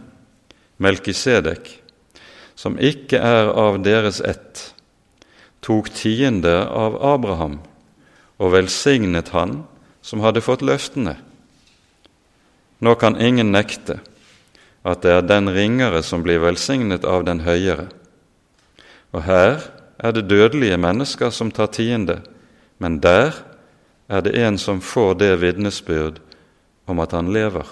Melkisedek, 0.83 1.86
som 2.57 2.79
ikke 2.81 3.21
er 3.21 3.53
av 3.53 3.79
deres 3.85 4.23
ett, 4.25 4.73
tok 5.61 5.91
tiende 5.93 6.65
av 6.67 6.97
Abraham 7.05 7.61
og 8.41 8.53
velsignet 8.55 9.33
han 9.37 9.65
som 10.05 10.23
hadde 10.25 10.45
fått 10.45 10.65
løftene. 10.65 11.17
Nå 12.81 12.95
kan 13.01 13.19
ingen 13.21 13.53
nekte 13.53 14.01
at 14.87 15.03
det 15.03 15.13
er 15.13 15.27
den 15.27 15.51
ringere 15.51 16.03
som 16.07 16.23
blir 16.23 16.43
velsignet 16.45 17.05
av 17.05 17.25
den 17.27 17.43
høyere. 17.43 17.89
Og 19.13 19.25
her 19.27 19.65
er 19.99 20.15
det 20.15 20.29
dødelige 20.31 20.79
mennesker 20.79 21.33
som 21.35 21.51
tar 21.51 21.73
tiende, 21.75 22.21
men 22.79 23.01
der 23.01 23.35
er 24.09 24.23
det 24.23 24.37
en 24.39 24.59
som 24.59 24.81
får 24.85 25.17
det 25.19 25.33
vitnesbyrd 25.43 26.21
om 26.87 27.01
at 27.03 27.17
han 27.17 27.33
lever. 27.33 27.67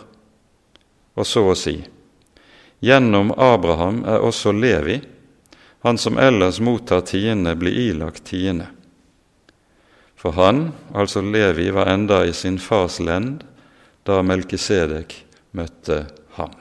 Og 1.14 1.27
så 1.27 1.44
å 1.47 1.55
si:" 1.55 1.85
Gjennom 2.85 3.31
Abraham 3.40 4.03
er 4.05 4.20
også 4.20 4.53
Levi, 4.53 4.99
han 5.81 5.99
som 5.99 6.18
ellers 6.20 6.59
mottar 6.61 7.01
tiende, 7.09 7.55
blir 7.57 7.73
ilagt 7.73 8.27
tiende. 8.29 8.66
For 10.20 10.37
han, 10.37 10.73
altså 10.92 11.23
Levi, 11.25 11.70
var 11.70 11.88
enda 11.92 12.25
i 12.29 12.33
sin 12.33 12.59
fars 12.59 12.99
lend 13.01 13.47
da 14.05 14.18
Melkisedek 14.20 15.16
møtte 15.57 16.03
ham. 16.37 16.53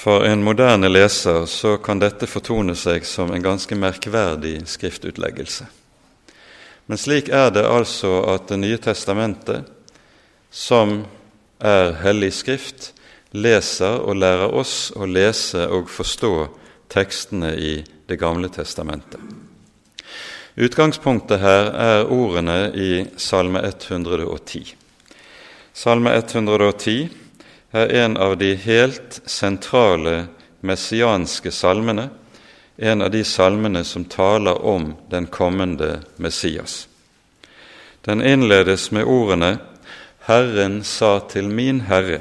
For 0.00 0.26
en 0.26 0.42
moderne 0.42 0.90
leser 0.90 1.46
så 1.46 1.76
kan 1.78 2.02
dette 2.02 2.26
fortone 2.26 2.74
seg 2.74 3.06
som 3.06 3.30
en 3.30 3.46
ganske 3.46 3.78
merkverdig 3.78 4.56
skriftutleggelse. 4.66 5.68
Men 6.90 6.98
slik 6.98 7.30
er 7.30 7.54
det 7.54 7.66
altså 7.68 8.24
at 8.34 8.48
Det 8.48 8.58
nye 8.58 8.78
testamentet, 8.78 9.70
som 10.50 11.04
er 11.60 11.92
Hellig 12.02 12.32
Skrift, 12.34 12.92
leser 13.30 14.00
og 14.02 14.16
lærer 14.18 14.54
oss 14.56 14.90
å 14.96 15.06
lese 15.06 15.66
og 15.68 15.90
forstå 15.90 16.34
tekstene 16.90 17.54
i 17.54 17.74
Det 18.10 18.16
gamle 18.18 18.48
testamentet. 18.50 19.20
Utgangspunktet 20.58 21.38
her 21.38 21.68
er 21.78 22.08
ordene 22.10 22.72
i 22.74 23.04
Salme 23.16 23.62
110. 23.62 24.72
Salme 25.72 26.16
110 26.16 27.06
er 27.70 27.94
en 28.02 28.16
av 28.16 28.34
de 28.40 28.56
helt 28.58 29.20
sentrale 29.30 30.26
messianske 30.66 31.52
salmene, 31.54 32.08
en 32.76 33.02
av 33.02 33.14
de 33.14 33.22
salmene 33.24 33.84
som 33.84 34.04
taler 34.04 34.58
om 34.66 34.96
den 35.10 35.30
kommende 35.30 36.00
Messias. 36.16 36.88
Den 38.02 38.22
innledes 38.22 38.90
med 38.90 39.04
ordene 39.04 39.58
Herren 40.30 40.84
sa 40.86 41.16
til 41.26 41.48
min 41.50 41.80
Herre, 41.88 42.20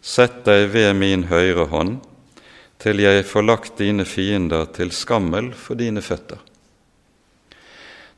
sett 0.00 0.46
deg 0.46 0.70
ved 0.72 0.94
min 0.96 1.26
høyre 1.28 1.66
hånd, 1.68 1.98
til 2.80 3.02
jeg 3.02 3.26
får 3.28 3.44
lagt 3.44 3.74
dine 3.82 4.06
fiender 4.08 4.70
til 4.72 4.88
skammel 4.96 5.50
for 5.52 5.76
dine 5.76 6.00
føtter. 6.00 6.38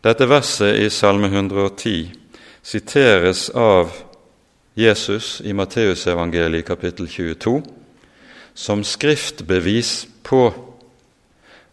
Dette 0.06 0.28
verset 0.30 0.78
i 0.78 0.86
Salme 0.94 1.26
110 1.26 2.12
siteres 2.62 3.48
av 3.50 3.90
Jesus 4.78 5.40
i 5.42 5.56
Matteusevangeliet 5.58 6.68
kapittel 6.68 7.08
22 7.10 7.56
som 8.54 8.84
skriftbevis 8.86 10.04
på 10.22 10.44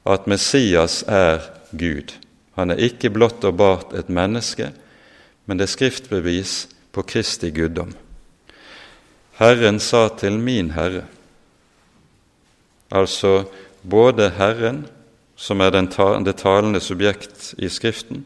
at 0.10 0.26
Messias 0.26 1.04
er 1.06 1.46
Gud. 1.70 2.16
Han 2.58 2.74
er 2.74 2.82
ikke 2.90 3.14
blott 3.14 3.46
og 3.46 3.60
bart 3.62 3.94
et 3.94 4.10
menneske, 4.10 4.72
men 5.46 5.62
det 5.62 5.68
er 5.68 5.76
skriftbevis 5.76 6.56
på 6.98 7.04
Kristi 7.06 7.52
guddom. 7.54 7.92
Herren 9.38 9.78
sa 9.80 10.08
til 10.18 10.40
min 10.42 10.72
Herre, 10.74 11.04
altså 12.90 13.44
både 13.86 14.32
Herren, 14.34 14.88
som 15.38 15.62
er 15.62 15.76
det 15.76 16.40
talende 16.42 16.82
subjekt 16.82 17.52
i 17.62 17.70
Skriften, 17.70 18.24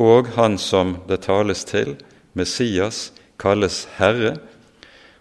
og 0.00 0.32
Han 0.38 0.56
som 0.56 0.96
det 1.08 1.20
tales 1.26 1.66
til, 1.68 1.98
Messias, 2.32 3.12
kalles 3.36 3.84
Herre, 3.98 4.38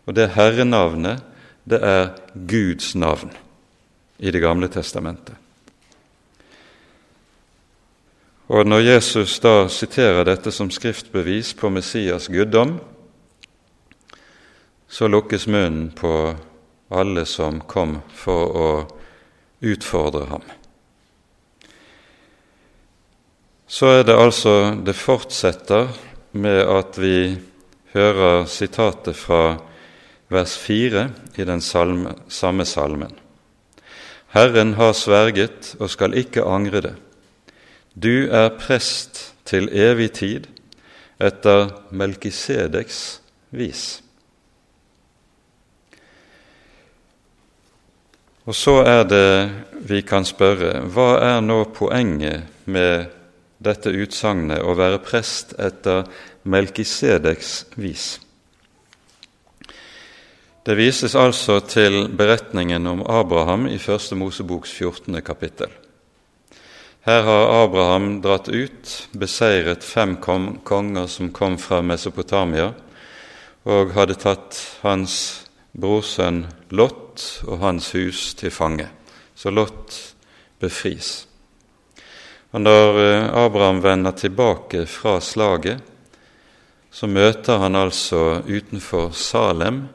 og 0.08 0.15
det 0.15 0.32
herrenavnet, 0.38 1.20
det 1.68 1.84
er 1.84 2.15
Guds 2.34 2.96
navn 2.96 3.36
i 4.20 4.32
Det 4.32 4.42
gamle 4.42 4.68
testamentet. 4.68 5.36
Og 8.50 8.66
når 8.66 8.80
Jesus 8.82 9.36
da 9.44 9.68
siterer 9.70 10.26
dette 10.26 10.50
som 10.52 10.72
skriftbevis 10.74 11.52
på 11.54 11.70
Messias 11.70 12.26
guddom, 12.34 12.80
så 14.90 15.06
lukkes 15.06 15.46
munnen 15.46 15.92
på 15.94 16.14
alle 16.90 17.26
som 17.30 17.60
kom 17.70 18.00
for 18.18 18.56
å 18.58 18.70
utfordre 19.62 20.24
ham. 20.32 20.48
Så 23.70 23.92
er 24.00 24.08
det 24.08 24.16
altså 24.18 24.74
Det 24.82 24.96
fortsetter 24.98 25.92
med 26.32 26.64
at 26.66 26.98
vi 26.98 27.38
hører 27.94 28.48
sitatet 28.50 29.14
fra 29.18 29.60
vers 30.30 30.56
4 30.58 31.04
i 31.38 31.46
den 31.46 31.62
salme, 31.62 32.16
samme 32.30 32.66
salmen. 32.66 33.14
Herren 34.34 34.74
har 34.74 34.98
sverget 34.98 35.76
og 35.80 35.90
skal 35.94 36.18
ikke 36.18 36.46
angre 36.50 36.82
det. 36.82 36.96
Du 38.00 38.30
er 38.32 38.54
prest 38.56 39.34
til 39.50 39.66
evig 39.76 40.12
tid 40.16 40.46
etter 41.20 41.74
Melkisedeks 41.92 43.00
vis. 43.52 43.82
Og 48.48 48.56
så 48.56 48.78
er 48.88 49.04
det 49.10 49.32
vi 49.90 50.00
kan 50.08 50.24
spørre 50.24 50.86
hva 50.94 51.10
er 51.26 51.42
nå 51.44 51.58
poenget 51.76 52.64
med 52.72 53.12
dette 53.60 53.92
utsagnet 53.92 54.64
å 54.64 54.78
være 54.80 55.02
prest 55.04 55.58
etter 55.60 56.08
Melkisedeks 56.48 57.52
vis? 57.76 58.08
Det 60.64 60.78
vises 60.80 61.20
altså 61.20 61.60
til 61.68 62.06
beretningen 62.16 62.88
om 62.88 63.04
Abraham 63.04 63.68
i 63.68 63.78
Første 63.82 64.16
Moseboks 64.16 64.72
14. 64.72 65.20
kapittel. 65.26 65.72
Her 67.10 67.24
har 67.24 67.63
Abraham 67.63 68.19
dratt 68.22 68.52
ut, 68.54 68.89
beseiret 69.17 69.82
fem 69.84 70.12
konger 70.22 71.08
som 71.10 71.32
kom 71.34 71.56
fra 71.58 71.80
Mesopotamia, 71.82 72.67
og 73.65 73.95
hadde 73.95 74.17
tatt 74.22 74.60
hans 74.84 75.15
brorsønn 75.74 76.43
Lot 76.69 77.26
og 77.48 77.63
hans 77.63 77.89
hus 77.98 78.36
til 78.38 78.54
fange. 78.54 78.86
Så 79.34 79.50
Lot 79.50 79.98
befris. 80.62 81.26
Og 82.54 82.62
Når 82.62 83.02
eh, 83.02 83.34
Abraham 83.41 83.82
vender 83.82 84.13
tilbake 84.13 84.86
fra 84.86 85.17
slaget, 85.17 85.82
så 86.91 87.10
møter 87.10 87.58
han 87.58 87.76
altså 87.76 88.43
utenfor 88.45 89.15
Salem 89.17 89.88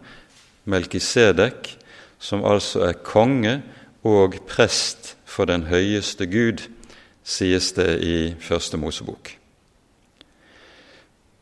Melkisedek, 0.66 1.76
som 2.18 2.42
altså 2.42 2.88
er 2.90 3.02
konge 3.06 3.60
og 4.02 4.40
prest 4.50 5.14
for 5.24 5.46
den 5.46 5.70
høyeste 5.70 6.26
Gud, 6.26 6.73
sies 7.24 7.72
det 7.76 7.90
i 8.04 8.18
Første 8.40 8.78
Mosebok. 8.80 9.32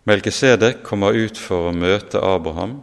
Melkisedek 0.09 0.83
kommer 0.87 1.15
ut 1.15 1.39
for 1.39 1.69
å 1.71 1.77
møte 1.77 2.23
Abraham. 2.23 2.81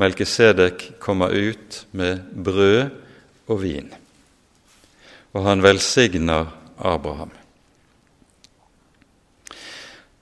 Melkisedek 0.00 0.86
kommer 1.00 1.32
ut 1.32 1.82
med 1.92 2.22
brød 2.32 2.94
og 3.50 3.60
vin, 3.60 3.90
og 5.36 5.44
han 5.44 5.64
velsigner 5.64 6.48
Abraham. 6.78 7.32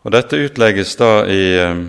Og 0.03 0.15
Dette 0.15 0.41
utlegges 0.41 0.95
da 0.99 1.13
i 1.29 1.43
eh, 1.61 1.87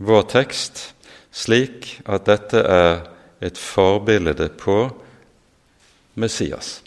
vår 0.00 0.26
tekst 0.32 0.82
slik 1.30 1.92
at 2.08 2.26
dette 2.26 2.62
er 2.62 3.02
et 3.44 3.58
forbilde 3.58 4.48
på 4.58 4.78
Messias. 6.18 6.80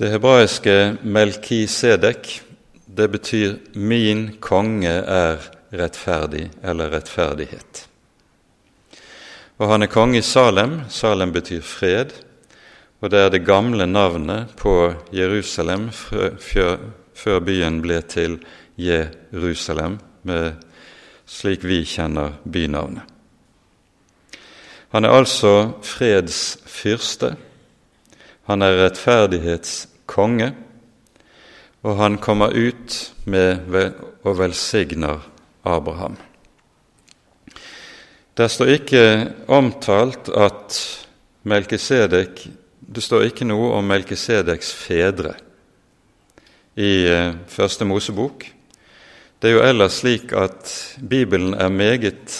Det 0.00 0.08
hebraiske 0.08 0.96
Melkisedek, 1.02 2.42
det 2.86 3.08
betyr 3.08 3.56
'min 3.74 4.36
konge 4.40 4.88
er 4.88 5.36
rettferdig' 5.72 6.48
eller 6.62 6.90
rettferdighet. 6.90 7.88
Og 9.58 9.68
han 9.68 9.82
er 9.82 9.86
konge 9.86 10.18
i 10.18 10.22
Salem. 10.22 10.80
Salem 10.88 11.32
betyr 11.32 11.60
fred, 11.60 12.06
og 13.00 13.10
det 13.10 13.18
er 13.18 13.28
det 13.28 13.46
gamle 13.46 13.86
navnet 13.86 14.46
på 14.56 14.94
Jerusalem 15.12 15.90
før 17.14 17.40
byen 17.40 17.82
ble 17.82 18.00
til 18.00 18.38
Jerusalem, 18.78 19.98
med, 20.22 20.52
slik 21.26 21.64
vi 21.64 21.84
kjenner 21.84 22.32
bynavnet. 22.52 23.02
Han 24.88 25.04
er 25.04 25.10
altså 25.10 25.72
fredsfyrste. 25.82 27.36
Han 28.42 28.62
er 28.62 28.84
rettferdighets 28.84 29.89
konge, 30.10 30.50
og 31.86 31.96
han 31.96 32.18
kommer 32.20 32.52
ut 32.52 32.96
med 33.24 33.70
og 34.26 34.36
velsigner 34.38 35.22
Abraham. 35.64 36.18
Det 38.36 38.48
står 38.50 38.74
ikke 38.76 39.04
omtalt 39.52 40.28
at 40.32 40.76
Melkisedek 41.42 42.48
Det 42.80 43.02
står 43.04 43.28
ikke 43.28 43.46
noe 43.46 43.70
om 43.78 43.86
Melkisedeks 43.86 44.72
fedre 44.74 45.36
i 46.74 47.06
eh, 47.06 47.36
Første 47.46 47.86
Mosebok. 47.86 48.46
Det 49.38 49.48
er 49.48 49.54
jo 49.54 49.62
ellers 49.62 50.00
slik 50.02 50.32
at 50.34 50.72
Bibelen 50.98 51.54
er 51.54 51.70
meget 51.70 52.34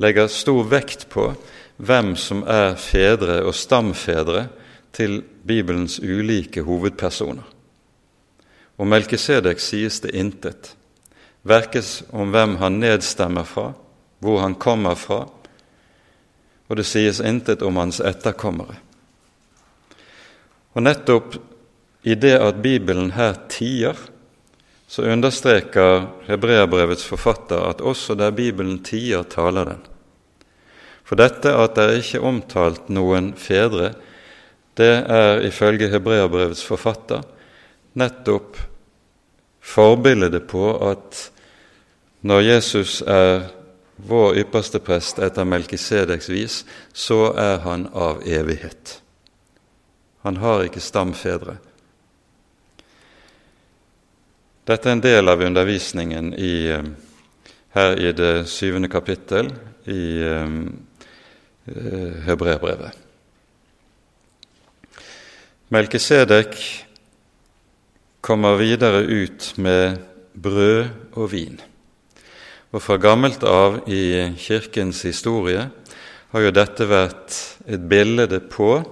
legger 0.00 0.30
stor 0.32 0.64
vekt 0.70 1.06
på 1.12 1.28
hvem 1.76 2.14
som 2.16 2.42
er 2.48 2.78
fedre 2.80 3.42
og 3.44 3.54
stamfedre 3.54 4.46
til 4.94 5.22
Bibelens 5.46 5.98
ulike 5.98 6.62
hovedpersoner. 6.62 7.44
Om 8.76 8.90
Melkisedek 8.90 9.60
sies 9.62 10.00
det 10.02 10.14
intet, 10.14 10.74
verkes 11.42 12.02
om 12.10 12.32
hvem 12.34 12.56
han 12.62 12.80
nedstemmer 12.82 13.46
fra, 13.46 13.72
hvor 14.24 14.40
han 14.42 14.56
kommer 14.58 14.96
fra, 14.98 15.24
og 16.68 16.78
det 16.78 16.86
sies 16.88 17.20
intet 17.20 17.62
om 17.62 17.76
hans 17.78 18.00
etterkommere. 18.00 18.78
Og 20.74 20.82
nettopp 20.82 21.36
i 22.02 22.16
det 22.18 22.34
at 22.40 22.62
Bibelen 22.62 23.12
her 23.14 23.36
tier, 23.52 23.98
så 24.86 25.06
understreker 25.10 26.08
hebreerbrevets 26.26 27.04
forfatter 27.06 27.62
at 27.70 27.80
også 27.80 28.16
der 28.18 28.34
Bibelen 28.34 28.82
tier, 28.84 29.22
taler 29.22 29.70
den. 29.70 29.80
For 31.04 31.20
dette 31.20 31.52
at 31.52 31.76
det 31.76 32.00
ikke 32.00 32.20
er 32.20 32.26
omtalt 32.28 32.90
noen 32.92 33.32
fedre, 33.38 33.92
det 34.78 34.94
er 35.06 35.44
ifølge 35.46 35.88
hebreabrevets 35.92 36.64
forfatter 36.66 37.22
nettopp 37.94 38.58
forbildet 39.64 40.46
på 40.50 40.64
at 40.90 41.20
når 42.24 42.40
Jesus 42.40 43.02
er 43.06 43.46
vår 43.96 44.40
ypperste 44.42 44.80
prest 44.82 45.20
etter 45.22 45.46
Melkisedeks 45.46 46.28
vis, 46.32 46.56
så 46.92 47.30
er 47.38 47.60
han 47.62 47.86
av 47.92 48.24
evighet. 48.26 48.98
Han 50.24 50.40
har 50.42 50.64
ikke 50.64 50.82
stamfedre. 50.82 51.58
Dette 54.64 54.88
er 54.88 54.96
en 54.96 55.04
del 55.04 55.28
av 55.28 55.44
undervisningen 55.44 56.32
i, 56.34 56.72
her 57.76 57.96
i 58.00 58.12
det 58.16 58.34
syvende 58.48 58.88
kapittel 58.88 59.52
i 59.84 60.04
um, 60.24 60.60
eh 61.68 63.03
Melkisedek 65.72 66.58
kommer 68.20 68.58
videre 68.60 69.00
ut 69.00 69.54
med 69.56 69.96
brød 70.36 70.90
og 71.16 71.30
vin. 71.32 71.56
Og 72.68 72.82
fra 72.84 72.98
gammelt 73.00 73.46
av 73.48 73.78
i 73.88 74.34
Kirkens 74.36 75.00
historie 75.08 75.62
har 76.34 76.44
jo 76.44 76.50
dette 76.52 76.84
vært 76.90 77.38
et 77.64 77.86
bilde 77.88 78.42
på 78.52 78.82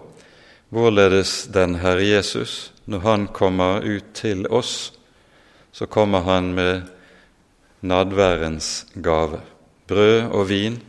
hvorledes 0.72 1.50
den 1.52 1.76
Herre 1.82 2.06
Jesus, 2.08 2.72
når 2.88 3.04
han 3.04 3.28
kommer 3.28 3.84
ut 3.84 4.08
til 4.16 4.46
oss, 4.48 4.94
så 5.76 5.84
kommer 5.84 6.24
han 6.24 6.54
med 6.56 6.88
nadværens 7.84 8.86
gave, 8.96 9.42
brød 9.92 10.32
og 10.32 10.48
vin, 10.48 10.80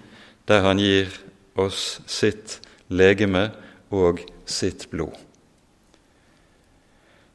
der 0.48 0.64
han 0.64 0.80
gir 0.80 1.12
oss 1.60 2.00
sitt 2.08 2.62
legeme 2.88 3.50
og 3.92 4.24
sitt 4.48 4.88
blod. 4.88 5.23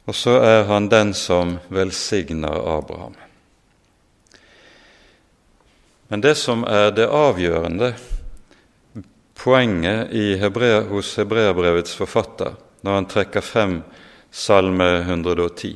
Og 0.09 0.15
så 0.15 0.39
er 0.41 0.63
han 0.65 0.87
den 0.89 1.11
som 1.13 1.59
velsigner 1.69 2.63
Abraham. 2.77 3.13
Men 6.09 6.23
det 6.25 6.33
som 6.39 6.63
er 6.65 6.89
det 6.97 7.05
avgjørende 7.05 7.91
poenget 9.37 10.09
Hebrea, 10.41 10.81
hos 10.89 11.11
hebreerbrevets 11.21 11.93
forfatter 11.93 12.57
når 12.81 12.97
han 12.97 13.09
trekker 13.11 13.45
frem 13.45 13.75
Salme 14.31 14.87
110, 15.03 15.75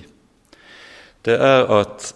det 1.25 1.37
er 1.37 1.69
at 1.69 2.09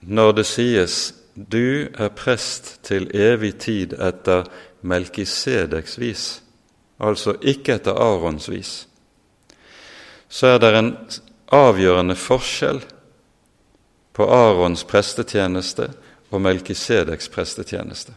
når 0.00 0.32
det 0.32 0.46
sies 0.46 1.14
'du 1.34 1.88
er 1.98 2.08
prest 2.08 2.78
til 2.82 3.10
evig 3.14 3.58
tid 3.58 3.92
etter 3.92 4.44
Melkisedeks 4.82 5.98
vis', 5.98 6.42
altså 7.00 7.36
ikke 7.42 7.74
etter 7.74 7.92
Arons 7.92 8.50
vis, 8.50 8.88
så 10.28 10.46
er 10.46 10.58
det 10.58 10.74
en 10.78 10.96
avgjørende 11.52 12.16
forskjell 12.16 12.80
på 14.14 14.26
Arons 14.30 14.84
prestetjeneste 14.86 15.88
og 16.30 16.42
Melkisedeks 16.44 17.28
prestetjeneste. 17.32 18.14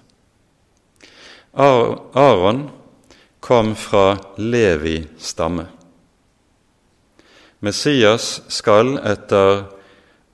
Aron 1.58 2.68
kom 3.40 3.74
fra 3.76 4.18
Levi 4.38 5.00
stamme. 5.18 5.66
Messias 7.60 8.42
skal 8.54 9.00
etter 9.02 9.64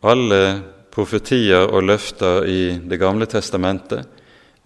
alle 0.03 0.43
profetier 0.91 1.69
og 1.69 1.87
løfter 1.87 2.43
i 2.45 2.75
Det 2.83 2.99
gamle 2.99 3.25
testamentet 3.31 4.09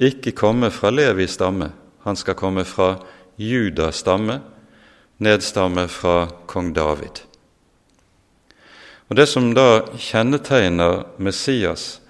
ikke 0.01 0.33
komme 0.37 0.71
fra 0.73 0.89
Levi 0.89 1.27
stamme, 1.29 1.69
han 2.03 2.15
skal 2.15 2.37
komme 2.37 2.65
fra 2.65 2.95
Judas 3.37 4.01
stamme, 4.01 4.41
nedstamme 5.17 5.87
fra 5.87 6.27
kong 6.49 6.73
David. 6.73 7.26
Og 9.09 9.15
Det 9.15 9.27
som 9.27 9.53
da 9.55 9.85
kjennetegner 9.95 11.05
Messias, 11.17 12.01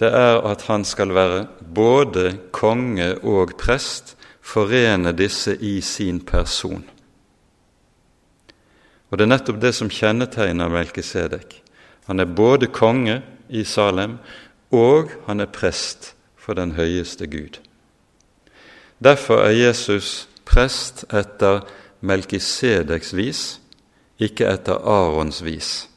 det 0.00 0.08
er 0.08 0.40
at 0.44 0.62
han 0.68 0.84
skal 0.84 1.12
være 1.14 1.46
både 1.60 2.38
konge 2.52 3.14
og 3.22 3.56
prest, 3.60 4.16
forene 4.40 5.12
disse 5.12 5.56
i 5.56 5.80
sin 5.80 6.20
person. 6.20 6.84
Og 9.10 9.18
Det 9.18 9.24
er 9.24 9.32
nettopp 9.32 9.60
det 9.60 9.74
som 9.74 9.90
kjennetegner 9.90 10.68
Melkisedek. 10.68 11.62
Han 12.06 12.20
er 12.20 12.24
både 12.24 12.66
konge 12.66 13.22
i 13.48 13.64
Salem, 13.64 14.18
og 14.70 15.10
han 15.26 15.40
er 15.40 15.50
prest 15.50 16.14
for 16.36 16.54
den 16.54 16.72
høyeste 16.72 17.26
Gud. 17.26 17.58
Derfor 19.02 19.42
er 19.44 19.50
Jesus 19.50 20.28
prest 20.44 21.04
etter 21.12 21.66
Melkisedeks 22.00 23.12
vis, 23.16 23.60
ikke 24.18 24.46
etter 24.48 24.78
Arons 24.78 25.42
vis. 25.44 25.88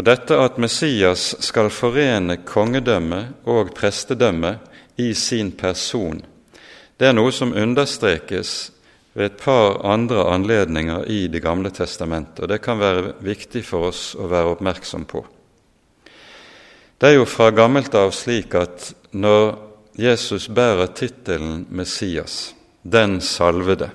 Og 0.00 0.04
dette 0.08 0.32
at 0.32 0.56
Messias 0.56 1.34
skal 1.44 1.66
forene 1.68 2.38
kongedømme 2.48 3.18
og 3.52 3.74
prestedømme 3.76 4.54
i 4.96 5.10
sin 5.12 5.50
person, 5.52 6.22
det 6.96 7.10
er 7.10 7.12
noe 7.12 7.32
som 7.36 7.52
understrekes 7.52 8.52
ved 9.12 9.26
et 9.26 9.36
par 9.42 9.76
andre 9.84 10.22
anledninger 10.32 11.04
i 11.04 11.26
Det 11.28 11.42
gamle 11.44 11.68
testamentet, 11.68 12.40
og 12.40 12.48
det 12.48 12.62
kan 12.64 12.80
være 12.80 13.12
viktig 13.20 13.60
for 13.64 13.90
oss 13.90 14.14
å 14.16 14.24
være 14.24 14.54
oppmerksom 14.54 15.04
på. 15.04 15.20
Det 16.96 17.08
er 17.08 17.18
jo 17.18 17.28
fra 17.28 17.50
gammelt 17.52 17.92
av 17.94 18.14
slik 18.16 18.56
at 18.56 18.94
når 19.12 19.52
Jesus 20.00 20.48
bærer 20.48 20.94
tittelen 20.96 21.66
Messias, 21.68 22.54
den 22.82 23.20
salvede, 23.20 23.90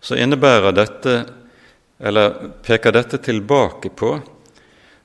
så 0.00 0.20
innebærer 0.20 0.76
dette 0.76 1.16
eller 1.98 2.52
peker 2.62 2.92
dette 2.92 3.18
tilbake 3.18 3.90
på 3.96 4.14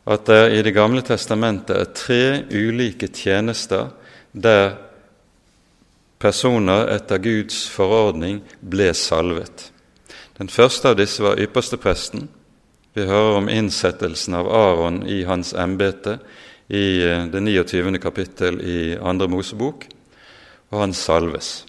at 0.03 0.25
det 0.25 0.41
i 0.57 0.61
Det 0.61 0.73
gamle 0.73 1.01
testamentet 1.05 1.77
er 1.77 1.93
tre 1.95 2.23
ulike 2.49 3.07
tjenester 3.07 3.91
der 4.31 4.73
personer 6.21 6.89
etter 6.95 7.21
Guds 7.21 7.67
forordning 7.69 8.41
ble 8.61 8.91
salvet. 8.93 9.71
Den 10.37 10.49
første 10.49 10.91
av 10.91 10.97
disse 10.97 11.23
var 11.23 11.39
ypperstepresten. 11.41 12.27
Vi 12.93 13.05
hører 13.07 13.37
om 13.39 13.49
innsettelsen 13.49 14.35
av 14.35 14.49
Aron 14.49 15.01
i 15.07 15.23
hans 15.23 15.53
embete 15.53 16.17
i 16.67 17.03
eh, 17.03 17.25
det 17.31 17.41
29. 17.41 17.99
kapittel 18.01 18.61
i 18.61 18.97
Andre 18.97 19.27
Mosebok, 19.31 19.85
og 20.71 20.79
han 20.79 20.93
salves. 20.93 21.65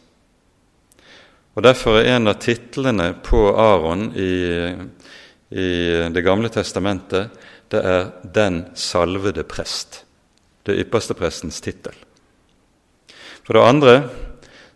Og 1.55 1.63
Derfor 1.63 2.01
er 2.01 2.17
en 2.17 2.31
av 2.31 2.41
titlene 2.41 3.13
på 3.23 3.45
Aron 3.61 4.09
i 4.17 4.33
i 5.53 6.09
Det 6.13 6.25
gamle 6.25 6.49
testamentet, 6.49 7.31
det 7.69 7.85
er 7.85 8.13
'Den 8.25 8.67
salvede 8.75 9.45
prest', 9.45 10.05
det 10.65 10.79
ypperste 10.79 11.15
prestens 11.15 11.61
tittel. 11.61 11.95
For 13.45 13.53
det 13.53 13.63
andre 13.63 14.11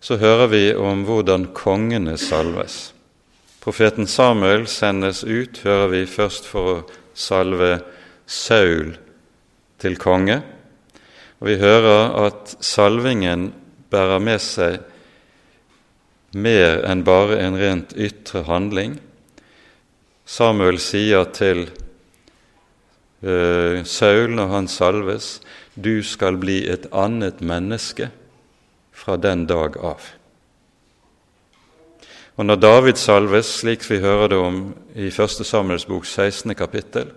så 0.01 0.17
hører 0.17 0.47
vi 0.47 0.75
om 0.75 1.05
hvordan 1.05 1.49
kongene 1.55 2.17
salves. 2.19 2.93
Profeten 3.61 4.07
Samuel 4.07 4.67
sendes 4.67 5.25
ut, 5.25 5.59
hører 5.65 5.89
vi 5.89 6.07
først 6.07 6.47
for 6.47 6.69
å 6.71 6.91
salve 7.15 7.81
Saul 8.27 8.97
til 9.79 9.97
konge. 9.97 10.43
Og 11.41 11.49
vi 11.51 11.57
hører 11.61 12.15
at 12.27 12.55
salvingen 12.61 13.53
bærer 13.91 14.23
med 14.23 14.41
seg 14.41 14.79
mer 16.37 16.85
enn 16.87 17.05
bare 17.07 17.41
en 17.43 17.59
rent 17.59 17.97
ytre 17.97 18.45
handling. 18.47 18.99
Samuel 20.27 20.81
sier 20.83 21.29
til 21.31 21.69
uh, 23.23 23.83
Saul 23.87 24.35
når 24.35 24.49
han 24.51 24.67
salves, 24.67 25.37
du 25.79 26.03
skal 26.03 26.41
bli 26.43 26.65
et 26.67 26.89
annet 26.91 27.39
menneske 27.45 28.11
fra 28.97 29.15
den 29.21 29.45
dag 29.47 29.77
av. 29.79 30.03
Og 32.37 32.45
Når 32.45 32.59
David 32.61 32.99
salves, 33.01 33.49
slik 33.63 33.87
vi 33.89 34.01
hører 34.03 34.29
det 34.29 34.41
om 34.41 34.59
i 34.95 35.07
1. 35.09 35.47
Samuels 35.47 35.87
bok 35.89 36.05
16. 36.05 36.53
kapittel, 36.59 37.13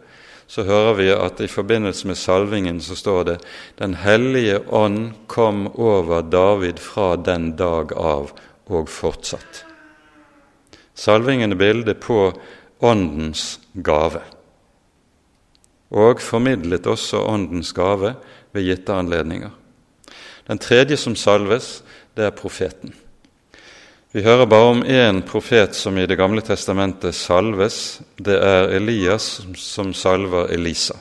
så 0.48 0.64
hører 0.64 0.94
vi 0.98 1.10
at 1.14 1.42
i 1.42 1.50
forbindelse 1.50 2.08
med 2.08 2.18
salvingen 2.18 2.80
så 2.82 2.96
står 2.96 3.24
det 3.24 3.36
Den 3.78 3.94
hellige 3.94 4.62
ånd 4.70 5.12
kom 5.28 5.68
over 5.76 6.22
David 6.22 6.80
fra 6.80 7.16
den 7.16 7.56
dag 7.58 7.92
av 7.94 8.32
og 8.70 8.90
fortsatt. 8.90 9.66
Salvingen 10.96 11.52
er 11.52 11.60
bildet 11.60 12.00
på 12.04 12.32
Åndens 12.82 13.60
gave, 13.74 14.22
og 15.90 16.22
formidlet 16.22 16.88
også 16.88 17.24
Åndens 17.28 17.74
gave 17.74 18.14
ved 18.54 18.64
gitte 18.64 18.94
anledninger. 18.94 19.50
Den 20.48 20.58
tredje 20.58 20.98
som 20.98 21.16
salves, 21.16 21.84
det 22.18 22.26
er 22.26 22.36
profeten. 22.36 22.94
Vi 24.12 24.24
hører 24.26 24.46
bare 24.50 24.72
om 24.72 24.80
én 24.82 25.22
profet 25.22 25.76
som 25.76 25.98
i 25.98 26.06
Det 26.06 26.18
gamle 26.18 26.42
testamentet 26.42 27.16
salves. 27.16 28.02
Det 28.18 28.34
er 28.42 28.72
Elias 28.74 29.42
som 29.56 29.94
salver 29.94 30.48
Elisa. 30.50 30.96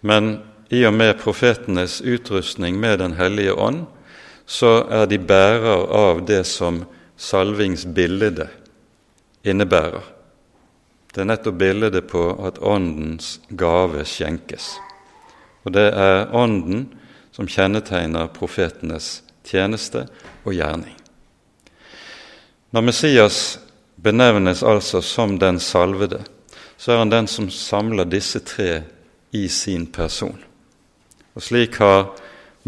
Men 0.00 0.42
i 0.70 0.84
og 0.84 0.92
med 0.94 1.14
profetenes 1.18 2.02
utrustning 2.02 2.76
med 2.80 2.98
Den 2.98 3.12
hellige 3.12 3.54
ånd, 3.54 3.86
så 4.46 4.84
er 4.90 5.06
de 5.06 5.18
bærer 5.18 5.86
av 5.88 6.26
det 6.26 6.44
som 6.46 6.84
salvingsbildet 7.16 8.48
innebærer. 9.46 10.04
Det 11.14 11.22
er 11.22 11.30
nettopp 11.30 11.56
bildet 11.60 12.02
på 12.10 12.28
at 12.44 12.58
Åndens 12.60 13.38
gave 13.48 14.04
skjenkes. 14.04 14.74
Og 15.64 15.72
det 15.72 15.88
er 15.94 16.28
Ånden 16.36 16.86
som 17.32 17.48
kjennetegner 17.48 18.28
profetenes 18.34 19.22
tjeneste 19.46 20.06
og 20.44 20.54
gjerning. 20.56 20.94
Når 22.74 22.84
Messias 22.84 23.38
benevnes 23.96 24.62
altså 24.66 25.00
som 25.00 25.38
den 25.40 25.60
salvede, 25.62 26.20
så 26.76 26.92
er 26.92 27.00
han 27.00 27.12
den 27.12 27.28
som 27.30 27.48
samler 27.50 28.04
disse 28.04 28.42
tre 28.44 28.82
i 29.32 29.46
sin 29.48 29.86
person. 29.86 30.36
Og 31.36 31.42
Slik 31.42 31.78
har 31.80 32.10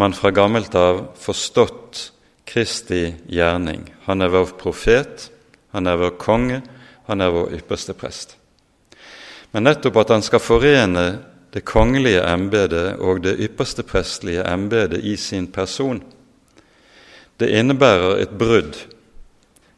man 0.01 0.15
fra 0.17 0.31
gammelt 0.31 0.75
av 0.79 1.11
forstått 1.21 2.13
Kristi 2.49 3.03
gjerning. 3.29 3.85
Han 4.07 4.25
er 4.25 4.33
vår 4.33 4.55
profet, 4.61 5.29
han 5.73 5.87
er 5.87 5.97
vår 6.01 6.15
konge, 6.21 6.63
han 7.09 7.21
er 7.21 7.33
vår 7.33 7.55
ypperste 7.59 7.95
prest. 7.95 8.37
men 9.53 9.65
nettopp 9.65 9.97
at 9.97 10.11
han 10.11 10.23
skal 10.23 10.41
forene 10.45 11.19
det 11.53 11.65
kongelige 11.65 12.21
embetet 12.29 13.01
og 13.01 13.23
det 13.25 13.39
ypperste 13.41 13.83
prestlige 13.83 14.45
embetet 14.45 15.05
i 15.05 15.17
sin 15.17 15.47
person. 15.47 16.03
Det 17.41 17.49
innebærer 17.49 18.21
et 18.23 18.35
brudd 18.39 18.77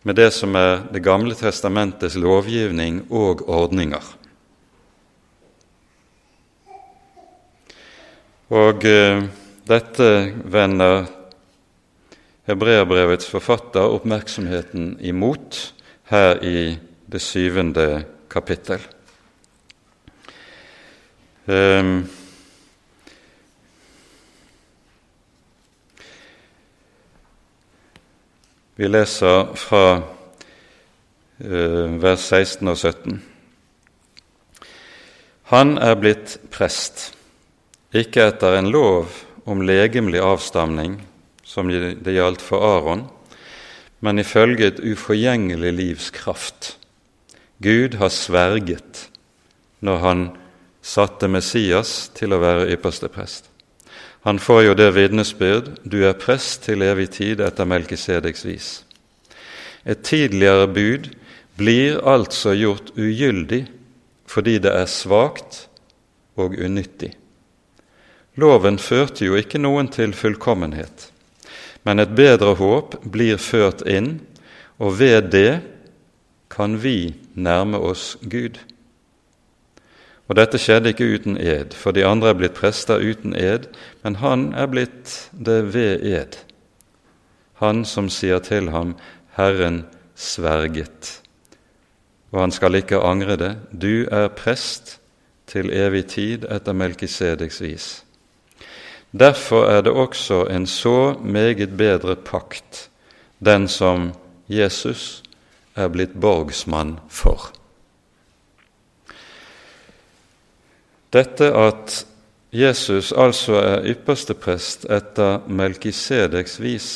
med 0.02 0.16
det 0.16 0.32
som 0.32 0.54
er 0.56 0.88
Det 0.92 1.02
gamle 1.02 1.34
testamentets 1.34 2.16
lovgivning 2.16 3.04
og 3.10 3.48
ordninger. 3.48 4.02
Og 8.50 8.84
eh, 8.84 9.22
dette 9.68 10.34
vender 10.44 11.04
hebreerbrevets 12.48 13.28
forfatter 13.30 13.92
oppmerksomheten 13.94 14.96
imot 15.00 15.74
her 16.10 16.40
i 16.42 16.78
det 17.10 17.20
syvende 17.22 18.04
kapittel. 18.30 18.82
Um, 21.46 22.02
vi 28.76 28.90
leser 28.90 29.54
fra 29.58 29.84
uh, 29.98 32.02
vers 32.02 32.26
16 32.26 32.68
og 32.68 32.78
17. 32.78 33.22
Han 35.50 35.78
er 35.78 35.98
blitt 35.98 36.36
prest 36.54 37.10
ikke 37.90 38.28
etter 38.30 38.58
en 38.58 38.70
lov 38.70 39.10
om 39.50 39.62
legemlig 39.66 40.20
avstamning, 40.22 41.00
som 41.42 41.70
det 41.70 42.14
gjaldt 42.14 42.42
for 42.44 42.62
Aron, 42.62 43.08
men 44.00 44.18
ifølge 44.18 44.70
et 44.70 44.80
uforgjengelig 44.80 45.72
livs 45.76 46.10
kraft. 46.14 46.76
Gud 47.60 47.98
har 48.00 48.12
sverget 48.12 49.06
når 49.84 49.96
han 50.04 50.26
satte 50.82 51.28
Messias 51.28 52.10
til 52.16 52.32
å 52.32 52.40
være 52.40 52.70
ypperste 52.74 53.10
prest. 53.12 53.50
Han 54.24 54.40
får 54.40 54.62
jo 54.66 54.76
det 54.76 54.90
vitnesbyrd 54.96 55.68
du 55.88 56.02
er 56.04 56.16
prest 56.20 56.66
til 56.66 56.84
evig 56.84 57.10
tid 57.16 57.40
etter 57.44 57.68
Melkisedeks 57.68 58.44
vis. 58.48 58.68
Et 59.84 60.00
tidligere 60.04 60.68
bud 60.68 61.08
blir 61.56 62.00
altså 62.04 62.52
gjort 62.56 62.92
ugyldig 62.96 63.66
fordi 64.30 64.58
det 64.62 64.72
er 64.76 64.88
svakt 64.88 65.64
og 66.38 66.54
unyttig. 66.56 67.14
Loven 68.40 68.78
førte 68.78 69.26
jo 69.26 69.36
ikke 69.36 69.58
noen 69.60 69.88
til 69.92 70.12
fullkommenhet, 70.16 71.09
men 71.84 72.02
et 72.02 72.12
bedre 72.16 72.54
håp 72.58 72.98
blir 73.04 73.40
ført 73.40 73.84
inn, 73.88 74.18
og 74.80 74.98
ved 75.00 75.30
det 75.32 75.60
kan 76.50 76.76
vi 76.82 77.14
nærme 77.34 77.78
oss 77.78 78.16
Gud. 78.22 78.58
Og 80.30 80.36
Dette 80.38 80.60
skjedde 80.62 80.92
ikke 80.92 81.08
uten 81.10 81.38
ed, 81.40 81.74
for 81.74 81.90
de 81.90 82.04
andre 82.06 82.30
er 82.30 82.38
blitt 82.38 82.58
prester 82.58 83.02
uten 83.02 83.34
ed, 83.34 83.66
men 84.04 84.20
han 84.22 84.52
er 84.54 84.70
blitt 84.70 85.16
det 85.32 85.72
ved 85.74 86.04
ed. 86.06 86.38
Han 87.58 87.82
som 87.84 88.08
sier 88.08 88.38
til 88.38 88.70
ham, 88.70 88.94
Herren 89.34 89.82
sverget. 90.14 91.18
Og 92.30 92.44
han 92.44 92.54
skal 92.54 92.78
ikke 92.78 93.02
angre 93.02 93.36
det. 93.40 93.50
Du 93.74 94.06
er 94.06 94.30
prest 94.30 95.00
til 95.50 95.72
evig 95.74 96.06
tid 96.14 96.46
etter 96.46 96.78
Melkisedeks 96.78 97.60
vis. 97.64 97.88
Derfor 99.10 99.66
er 99.66 99.82
det 99.82 99.92
også 99.92 100.44
en 100.50 100.66
så 100.66 101.14
meget 101.22 101.76
bedre 101.76 102.16
pakt, 102.16 102.90
den 103.38 103.68
som 103.68 104.12
Jesus 104.48 105.22
er 105.74 105.88
blitt 105.88 106.14
borgsmann 106.20 106.98
for. 107.08 107.50
Dette 111.10 111.50
at 111.54 112.06
Jesus 112.52 113.12
altså 113.12 113.58
er 113.58 113.86
ypperste 113.90 114.34
prest 114.34 114.86
etter 114.90 115.42
Melkisedeks 115.46 116.60
vis, 116.62 116.90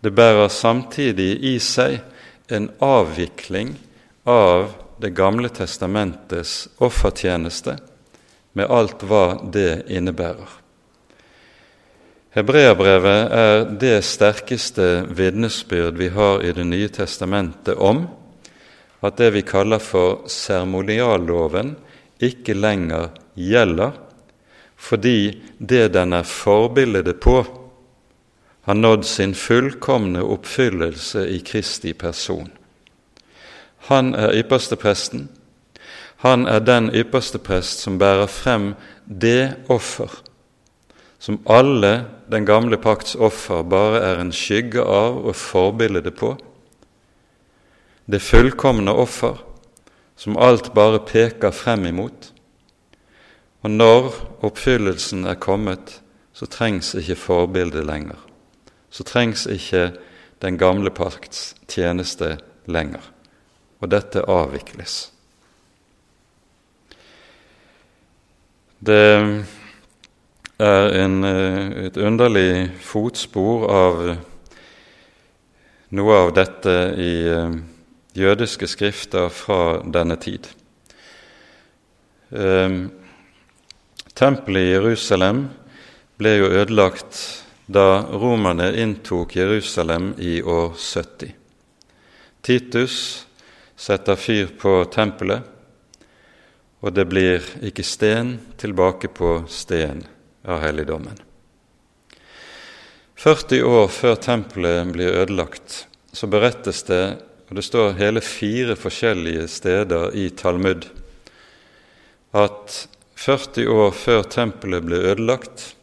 det 0.00 0.14
bærer 0.14 0.48
samtidig 0.48 1.34
i 1.44 1.58
seg 1.58 2.00
en 2.50 2.70
avvikling 2.80 3.74
av 4.26 4.76
Det 5.00 5.14
gamle 5.16 5.48
testamentets 5.48 6.68
offertjeneste, 6.76 7.78
med 8.52 8.68
alt 8.68 9.00
hva 9.00 9.38
det 9.48 9.86
innebærer. 9.88 10.50
Hebreabrevet 12.30 13.32
er 13.34 13.64
det 13.82 14.04
sterkeste 14.06 14.84
vitnesbyrd 15.18 15.96
vi 15.98 16.12
har 16.14 16.44
i 16.46 16.52
Det 16.54 16.62
nye 16.62 16.88
testamentet 16.88 17.74
om 17.74 18.04
at 19.02 19.16
det 19.18 19.32
vi 19.34 19.42
kaller 19.42 19.82
for 19.82 20.28
seremonialloven, 20.30 21.74
ikke 22.22 22.54
lenger 22.54 23.08
gjelder, 23.34 23.96
fordi 24.76 25.42
det 25.58 25.88
den 25.96 26.12
er 26.12 26.22
forbildet 26.22 27.18
på, 27.20 27.42
har 28.62 28.78
nådd 28.78 29.04
sin 29.04 29.34
fullkomne 29.34 30.22
oppfyllelse 30.22 31.26
i 31.26 31.40
Kristi 31.42 31.92
person. 31.92 32.52
Han 33.90 34.14
er 34.14 34.36
ypperste 34.38 34.76
presten. 34.76 35.28
Han 36.22 36.46
er 36.46 36.60
den 36.60 36.92
ypperste 36.94 37.42
prest 37.42 37.82
som 37.82 37.98
bærer 37.98 38.28
frem 38.30 38.74
det 39.08 39.56
offer 39.68 40.29
som 41.20 41.38
alle 41.44 42.06
den 42.32 42.46
gamle 42.48 42.78
pakts 42.80 43.14
offer 43.14 43.62
bare 43.62 44.00
er 44.00 44.20
en 44.22 44.32
skygge 44.32 44.80
av 44.80 45.20
og 45.20 45.36
forbilde 45.36 46.10
på. 46.16 46.32
Det 48.10 48.22
fullkomne 48.24 48.94
offer 48.96 49.42
som 50.16 50.38
alt 50.40 50.72
bare 50.74 51.02
peker 51.04 51.52
frem 51.52 51.84
imot. 51.92 52.32
Og 53.60 53.70
når 53.70 54.10
oppfyllelsen 54.48 55.26
er 55.28 55.36
kommet, 55.36 56.00
så 56.32 56.48
trengs 56.48 56.94
ikke 56.96 57.18
forbildet 57.20 57.84
lenger. 57.84 58.16
Så 58.90 59.04
trengs 59.04 59.44
ikke 59.46 59.90
den 60.40 60.56
gamle 60.58 60.90
pakts 60.90 61.54
tjeneste 61.68 62.38
lenger. 62.64 63.04
Og 63.80 63.92
dette 63.92 64.24
avvikles. 64.24 65.10
Det 68.80 69.04
er 70.60 70.92
en, 71.00 71.24
eh, 71.24 71.86
et 71.86 71.96
underlig 71.96 72.70
fotspor 72.84 73.70
av 73.70 74.00
noe 75.90 76.16
av 76.16 76.32
dette 76.36 76.74
i 77.00 77.14
eh, 77.28 77.54
jødiske 78.14 78.68
skrifter 78.68 79.28
fra 79.32 79.80
denne 79.82 80.16
tid. 80.20 80.48
Ehm, 82.30 82.90
tempelet 84.14 84.68
i 84.68 84.72
Jerusalem 84.74 85.48
ble 86.20 86.36
jo 86.36 86.52
ødelagt 86.60 87.18
da 87.66 88.02
romerne 88.12 88.68
inntok 88.76 89.36
Jerusalem 89.36 90.12
i 90.18 90.42
år 90.42 90.74
70. 90.76 91.34
Titus 92.42 93.26
setter 93.76 94.16
fyr 94.16 94.52
på 94.60 94.84
tempelet, 94.92 95.42
og 96.80 96.94
det 96.94 97.08
blir 97.08 97.44
ikke 97.62 97.84
sten 97.84 98.38
tilbake 98.60 99.08
på 99.12 99.40
sten 99.48 100.04
av 100.44 100.62
helligdommen. 100.62 101.18
40 103.20 103.62
år 103.68 103.90
før 103.92 104.14
tempelet 104.16 104.92
blir 104.94 105.12
ødelagt, 105.22 105.84
så 106.12 106.28
berettes 106.30 106.82
det, 106.88 107.18
og 107.50 107.58
det 107.58 107.66
står 107.66 107.98
hele 107.98 108.22
fire 108.24 108.76
forskjellige 108.78 109.44
steder 109.52 110.14
i 110.16 110.30
Talmud, 110.32 110.86
at 112.32 112.78
40 113.20 113.68
år 113.68 113.92
før 113.92 114.24
tempelet 114.32 114.86
ble 114.86 115.02
ødelagt, 115.10 115.74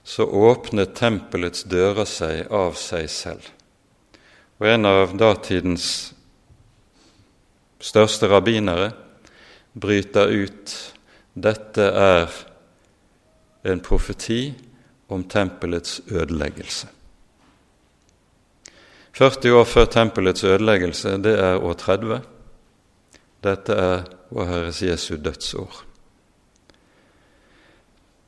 så 0.00 0.24
åpnet 0.24 0.94
tempelets 0.96 1.66
dører 1.68 2.08
seg 2.08 2.48
av 2.48 2.78
seg 2.80 3.10
selv. 3.12 3.44
Og 4.60 4.68
en 4.72 4.88
av 4.88 5.12
datidens 5.20 5.90
største 7.80 8.28
rabbinere 8.32 8.94
bryter 9.76 10.32
ut 10.32 10.72
dette 11.36 11.84
er 11.84 12.40
en 13.62 13.80
profeti 13.80 14.54
om 15.08 15.24
tempelets 15.24 16.00
ødeleggelse. 16.08 16.88
40 19.12 19.52
år 19.52 19.64
før 19.64 19.84
tempelets 19.84 20.44
ødeleggelse, 20.44 21.16
det 21.22 21.34
er 21.38 21.58
år 21.58 21.72
30. 21.72 22.20
Dette 23.44 23.72
er 23.72 24.02
Vår 24.30 24.46
Herres 24.46 24.82
Jesu 24.82 25.16
dødsår. 25.16 25.84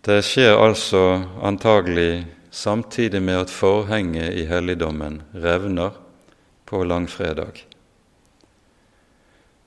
Det 0.03 0.19
skjer 0.27 0.59
altså 0.59 1.23
antagelig 1.43 2.27
samtidig 2.51 3.23
med 3.23 3.45
at 3.45 3.51
forhenget 3.51 4.35
i 4.35 4.47
helligdommen 4.51 5.23
revner 5.35 5.95
på 6.67 6.83
langfredag. 6.85 7.63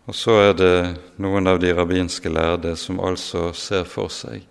Og 0.05 0.15
så 0.15 0.31
er 0.31 0.53
det 0.53 0.75
noen 1.17 1.47
av 1.47 1.61
de 1.63 1.71
rabbinske 1.73 2.29
lærde 2.29 2.75
som 2.75 2.99
altså 2.99 3.53
ser 3.55 3.87
for 3.89 4.11
seg 4.11 4.43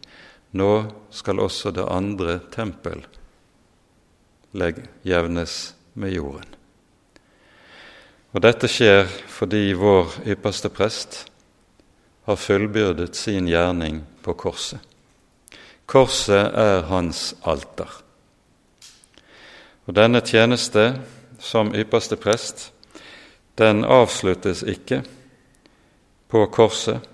nå 0.54 0.72
skal 1.10 1.42
også 1.42 1.74
det 1.74 1.86
andre 1.90 2.38
tempel 2.54 3.02
jevnes 5.02 5.74
med 5.98 6.14
jorden. 6.14 6.50
Og 8.34 8.42
Dette 8.42 8.70
skjer 8.70 9.06
fordi 9.30 9.72
vår 9.78 10.14
ypperste 10.34 10.70
prest 10.74 11.24
har 12.26 12.38
fullbyrdet 12.40 13.14
sin 13.18 13.46
gjerning 13.50 14.00
på 14.22 14.34
korset. 14.34 14.80
Korset 15.86 16.54
er 16.56 16.86
hans 16.88 17.34
alter. 17.42 17.90
Og 19.84 19.94
denne 19.94 20.22
tjeneste 20.24 20.94
som 21.38 21.74
ypperste 21.76 22.16
prest, 22.16 22.70
den 23.58 23.84
avsluttes 23.84 24.64
ikke 24.66 25.02
på 26.32 26.46
korset. 26.50 27.04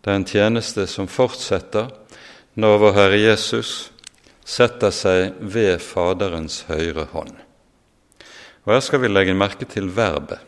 Det 0.00 0.12
er 0.12 0.20
en 0.20 0.28
tjeneste 0.28 0.86
som 0.88 1.10
fortsetter 1.10 1.90
når 2.54 2.78
vår 2.78 2.94
Herre 2.98 3.18
Jesus 3.18 3.72
setter 4.44 4.92
seg 4.94 5.38
ved 5.40 5.80
Faderens 5.82 6.62
høyre 6.68 7.08
hånd. 7.10 7.34
Og 8.64 8.72
Her 8.72 8.82
skal 8.84 9.02
vi 9.02 9.10
legge 9.10 9.34
merke 9.36 9.66
til 9.68 9.90
verbet. 9.92 10.38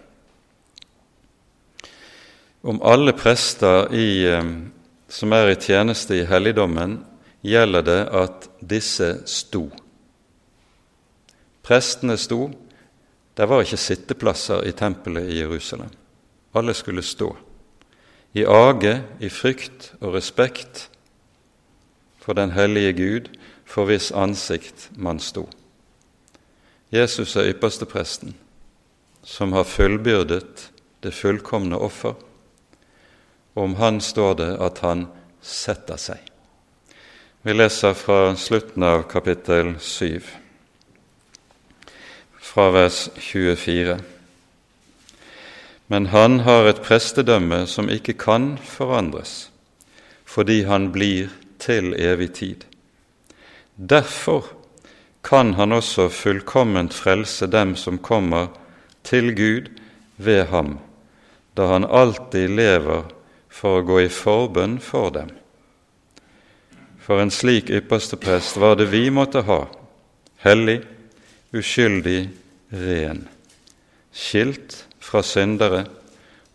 Om 2.67 2.81
alle 2.83 3.13
prester 3.15 3.93
i, 3.95 4.27
eh, 4.27 4.45
som 5.09 5.33
er 5.33 5.53
i 5.53 5.61
tjeneste 5.61 6.17
i 6.17 6.27
helligdommen, 6.27 7.05
gjelder 7.43 7.83
det 7.83 8.01
at 8.11 8.49
disse 8.61 9.23
sto. 9.27 9.69
Prestene 11.63 12.17
sto. 12.17 12.51
Det 13.37 13.47
var 13.47 13.63
ikke 13.63 13.77
sitteplasser 13.79 14.67
i 14.67 14.73
tempelet 14.73 15.31
i 15.31 15.41
Jerusalem. 15.41 15.91
Alle 16.55 16.75
skulle 16.75 17.03
stå. 17.03 17.37
I 18.35 18.45
age, 18.45 19.03
i 19.21 19.29
frykt 19.29 19.93
og 20.01 20.15
respekt 20.15 20.89
for 22.27 22.35
den 22.35 22.51
hellige 22.51 22.93
Gud, 22.93 23.29
for 23.65 23.87
hvis 23.87 24.11
ansikt 24.11 24.89
man 24.99 25.21
sto. 25.23 25.45
Jesus 26.91 27.37
er 27.37 27.53
ypperstepresten, 27.53 28.35
som 29.23 29.53
har 29.55 29.63
fullbyrdet 29.63 30.71
det 31.03 31.15
fullkomne 31.15 31.79
offer. 31.79 32.17
Om 33.55 33.79
han 33.79 34.01
står 34.01 34.35
det 34.43 34.51
at 34.59 34.83
han 34.83 35.07
setter 35.41 36.03
seg. 36.03 36.19
Vi 37.47 37.55
leser 37.55 37.95
fra 37.95 38.35
slutten 38.35 38.83
av 38.83 39.07
kapittel 39.07 39.77
7, 39.79 40.19
fra 42.43 42.69
vers 42.75 43.07
24. 43.23 44.01
Men 45.87 46.11
han 46.11 46.41
har 46.43 46.67
et 46.67 46.83
prestedømme 46.83 47.63
som 47.71 47.87
ikke 47.87 48.19
kan 48.19 48.57
forandres, 48.59 49.45
fordi 50.27 50.65
han 50.67 50.91
blir 50.91 51.31
til 51.59 51.95
evig 51.95 52.33
tid. 52.39 52.65
Derfor 53.77 54.45
kan 55.27 55.55
han 55.55 55.73
også 55.73 56.09
fullkomment 56.09 56.95
frelse 56.95 57.47
dem 57.51 57.75
som 57.77 57.99
kommer 57.99 58.53
til 59.03 59.35
Gud 59.35 59.71
ved 60.17 60.47
ham, 60.53 60.79
da 61.57 61.67
han 61.73 61.85
alltid 61.85 62.49
lever 62.55 63.09
for 63.51 63.81
å 63.81 63.87
gå 63.87 64.01
i 64.05 64.13
forbønn 64.13 64.79
for 64.83 65.11
dem. 65.15 65.33
For 67.03 67.23
en 67.23 67.31
slik 67.31 67.71
ypperste 67.71 68.19
prest 68.19 68.59
var 68.59 68.79
det 68.79 68.89
vi 68.91 69.07
måtte 69.15 69.45
ha, 69.47 69.65
hellig, 70.43 70.81
uskyldig, 71.55 72.29
ren, 72.71 73.27
skilt 74.11 74.83
fra 75.03 75.23
syndere 75.23 75.85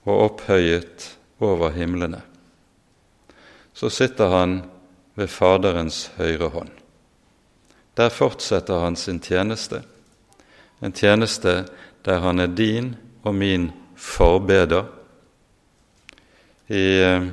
og 0.04 0.26
opphøyet 0.26 1.08
over 1.42 1.72
himlene. 1.76 2.22
Så 3.74 3.90
sitter 3.90 4.32
han 4.32 4.60
ved 5.16 5.28
Faderens 5.28 6.12
høyre 6.18 6.50
hånd. 6.50 6.70
Der 7.98 8.10
fortsetter 8.10 8.80
han 8.80 8.96
sin 8.96 9.20
tjeneste, 9.20 9.84
en 10.82 10.94
tjeneste 10.94 11.66
der 12.06 12.20
han 12.20 12.40
er 12.40 12.48
din 12.48 12.96
og 13.24 13.36
min 13.36 13.72
forbeder. 13.96 14.86
I 16.68 16.86
eh, 17.04 17.28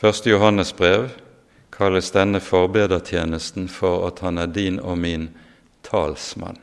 første 0.00 0.30
Johannes 0.30 0.72
brev 0.72 1.08
kalles 1.70 2.10
denne 2.10 2.40
forbedertjenesten 2.40 3.68
for 3.68 4.06
at 4.08 4.24
han 4.24 4.38
er 4.38 4.46
din 4.46 4.80
og 4.80 4.98
min 4.98 5.28
talsmann. 5.84 6.58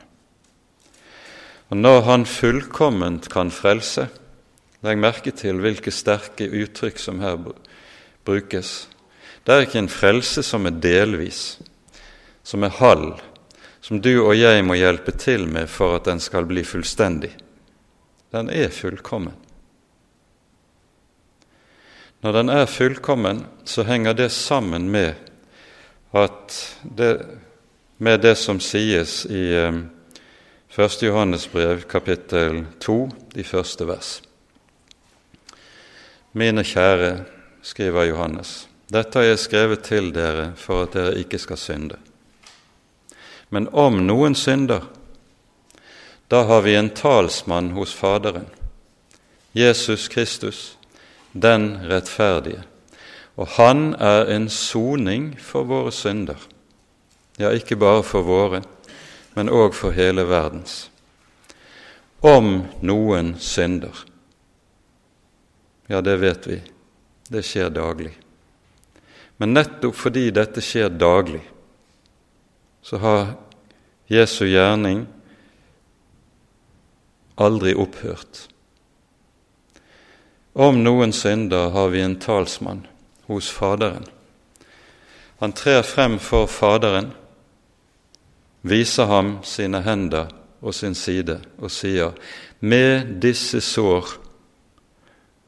Og 1.68 1.76
Når 1.76 2.00
han 2.00 2.26
fullkomment 2.26 3.30
kan 3.30 3.50
frelse 3.50 4.08
Legg 4.84 4.98
merke 5.00 5.32
til 5.32 5.62
hvilke 5.64 5.88
sterke 5.88 6.44
uttrykk 6.44 6.98
som 7.00 7.22
her 7.24 7.38
brukes. 7.40 7.70
Det 8.24 9.52
er 9.52 9.66
ikke 9.66 9.82
en 9.82 9.92
frelse 9.92 10.42
som 10.42 10.66
er 10.66 10.80
delvis, 10.80 11.58
som 12.42 12.64
er 12.64 12.76
halv, 12.80 13.20
som 13.84 14.00
du 14.00 14.14
og 14.24 14.32
jeg 14.38 14.64
må 14.64 14.78
hjelpe 14.80 15.12
til 15.12 15.44
med 15.48 15.68
for 15.68 15.98
at 15.98 16.06
den 16.08 16.20
skal 16.20 16.46
bli 16.48 16.64
fullstendig. 16.64 17.34
Den 18.32 18.48
er 18.50 18.72
fullkommen. 18.72 19.34
Når 22.24 22.32
den 22.32 22.48
er 22.48 22.66
fullkommen, 22.66 23.44
så 23.64 23.84
henger 23.84 24.12
det 24.16 24.30
sammen 24.32 24.88
med 24.90 25.12
at 26.14 26.54
det, 26.82 27.20
med 27.98 28.22
det 28.24 28.38
som 28.40 28.60
sies 28.60 29.26
i 29.26 29.42
1. 29.52 29.84
Eh, 30.78 31.04
Johannes 31.04 31.44
brev, 31.52 31.84
kapittel 31.90 32.64
2, 32.80 33.10
de 33.34 33.44
første 33.44 33.86
vers. 33.86 34.22
Mine 36.32 36.64
kjære, 36.64 37.24
skriver 37.64 38.04
Johannes, 38.04 38.66
dette 38.92 39.18
har 39.18 39.24
jeg 39.24 39.40
skrevet 39.40 39.86
til 39.86 40.10
dere 40.12 40.50
for 40.60 40.84
at 40.84 40.92
dere 40.92 41.16
ikke 41.16 41.40
skal 41.40 41.56
synde. 41.56 41.96
Men 43.48 43.70
om 43.72 44.02
noen 44.04 44.36
synder, 44.36 44.84
da 46.28 46.42
har 46.44 46.64
vi 46.66 46.74
en 46.76 46.90
talsmann 46.92 47.72
hos 47.72 47.94
Faderen, 47.96 48.46
Jesus 49.56 50.08
Kristus, 50.12 50.76
den 51.32 51.78
rettferdige, 51.88 52.64
og 53.36 53.48
han 53.56 53.94
er 53.96 54.28
en 54.34 54.48
soning 54.52 55.32
for 55.40 55.64
våre 55.66 55.92
synder. 55.92 56.38
Ja, 57.40 57.50
ikke 57.50 57.78
bare 57.80 58.04
for 58.06 58.22
våre, 58.22 58.60
men 59.34 59.50
òg 59.50 59.72
for 59.74 59.96
hele 59.96 60.26
verdens. 60.28 60.90
Om 62.20 62.68
noen 62.84 63.34
synder. 63.40 64.04
Ja, 65.88 66.00
det 66.00 66.20
vet 66.22 66.46
vi. 66.46 66.60
Det 67.28 67.42
skjer 67.42 67.70
daglig. 67.70 68.12
Men 69.36 69.54
nettopp 69.54 69.96
fordi 69.96 70.28
dette 70.34 70.62
skjer 70.62 70.92
daglig, 70.94 71.42
så 72.84 73.00
har 73.02 73.22
Jesu 74.12 74.44
gjerning 74.46 75.06
aldri 77.40 77.74
opphørt. 77.74 78.44
Om 80.54 80.84
noen 80.84 81.12
synder 81.12 81.72
har 81.74 81.88
vi 81.90 82.04
en 82.04 82.18
talsmann 82.20 82.84
hos 83.26 83.48
Faderen. 83.50 84.04
Han 85.42 85.52
trer 85.52 85.82
frem 85.82 86.20
for 86.22 86.46
Faderen, 86.46 87.10
viser 88.62 89.10
ham 89.10 89.38
sine 89.42 89.80
hender 89.82 90.30
og 90.62 90.74
sin 90.74 90.94
side 90.94 91.40
og 91.58 91.70
sier:" 91.70 92.12
Med 92.60 93.20
disse 93.20 93.60
sår 93.60 94.23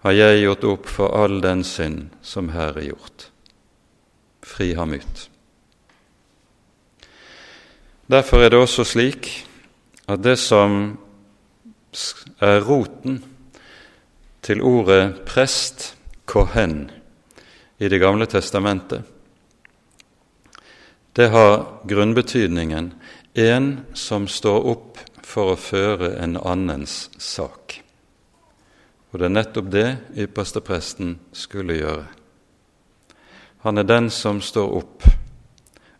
har 0.06 0.14
jeg 0.14 0.44
gjort 0.44 0.64
opp 0.70 0.84
for 0.86 1.10
all 1.18 1.40
den 1.42 1.64
synd 1.66 2.12
som 2.22 2.52
her 2.54 2.76
er 2.78 2.92
gjort 2.92 3.24
fri 4.46 4.68
ham 4.78 4.92
ut. 4.94 5.22
Derfor 8.06 8.44
er 8.44 8.52
det 8.54 8.60
også 8.60 8.84
slik 8.86 9.30
at 10.06 10.22
det 10.22 10.36
som 10.38 10.94
er 12.38 12.62
roten 12.62 13.18
til 14.46 14.62
ordet 14.62 15.24
prest, 15.26 15.96
kohen, 16.26 16.90
i 17.78 17.88
Det 17.88 17.98
gamle 18.00 18.26
testamentet, 18.26 19.02
det 21.12 21.28
har 21.28 21.82
grunnbetydningen 21.84 22.94
en 23.34 23.66
som 23.92 24.28
står 24.28 24.70
opp 24.70 25.02
for 25.20 25.52
å 25.52 25.60
føre 25.60 26.14
en 26.22 26.38
annens 26.40 27.10
sak. 27.18 27.85
Og 29.16 29.20
det 29.22 29.30
er 29.30 29.32
nettopp 29.32 29.68
det 29.72 29.86
ypperste 30.20 30.60
presten 30.60 31.14
skulle 31.32 31.78
gjøre. 31.78 32.02
Han 33.64 33.80
er 33.80 33.86
den 33.88 34.10
som 34.12 34.42
står 34.44 34.72
opp, 34.76 35.04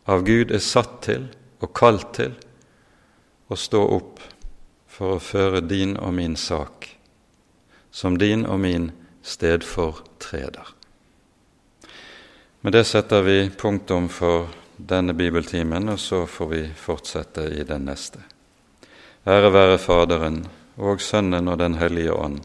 av 0.05 0.21
Gud 0.27 0.51
er 0.53 0.61
satt 0.61 0.99
til 1.07 1.23
og 1.65 1.71
kalt 1.73 2.11
til 2.19 2.35
å 3.49 3.57
stå 3.57 3.81
opp 3.95 4.21
for 4.93 5.15
å 5.15 5.23
føre 5.25 5.63
din 5.65 5.95
og 5.97 6.13
min 6.19 6.37
sak, 6.37 6.85
som 7.89 8.19
din 8.21 8.45
og 8.45 8.61
min 8.61 8.91
stedfortreder. 9.25 10.75
Med 12.61 12.77
det 12.77 12.83
setter 12.85 13.25
vi 13.25 13.39
punktum 13.49 14.11
for 14.13 14.51
denne 14.77 15.15
bibeltimen, 15.17 15.89
og 15.89 15.97
så 16.05 16.27
får 16.29 16.53
vi 16.53 16.61
fortsette 16.69 17.47
i 17.49 17.65
den 17.65 17.89
neste. 17.89 18.21
Ære 19.25 19.55
være 19.57 19.81
Faderen 19.81 20.43
og 20.77 21.01
Sønnen 21.01 21.49
og 21.49 21.59
Den 21.65 21.81
hellige 21.81 22.13
ånd, 22.13 22.45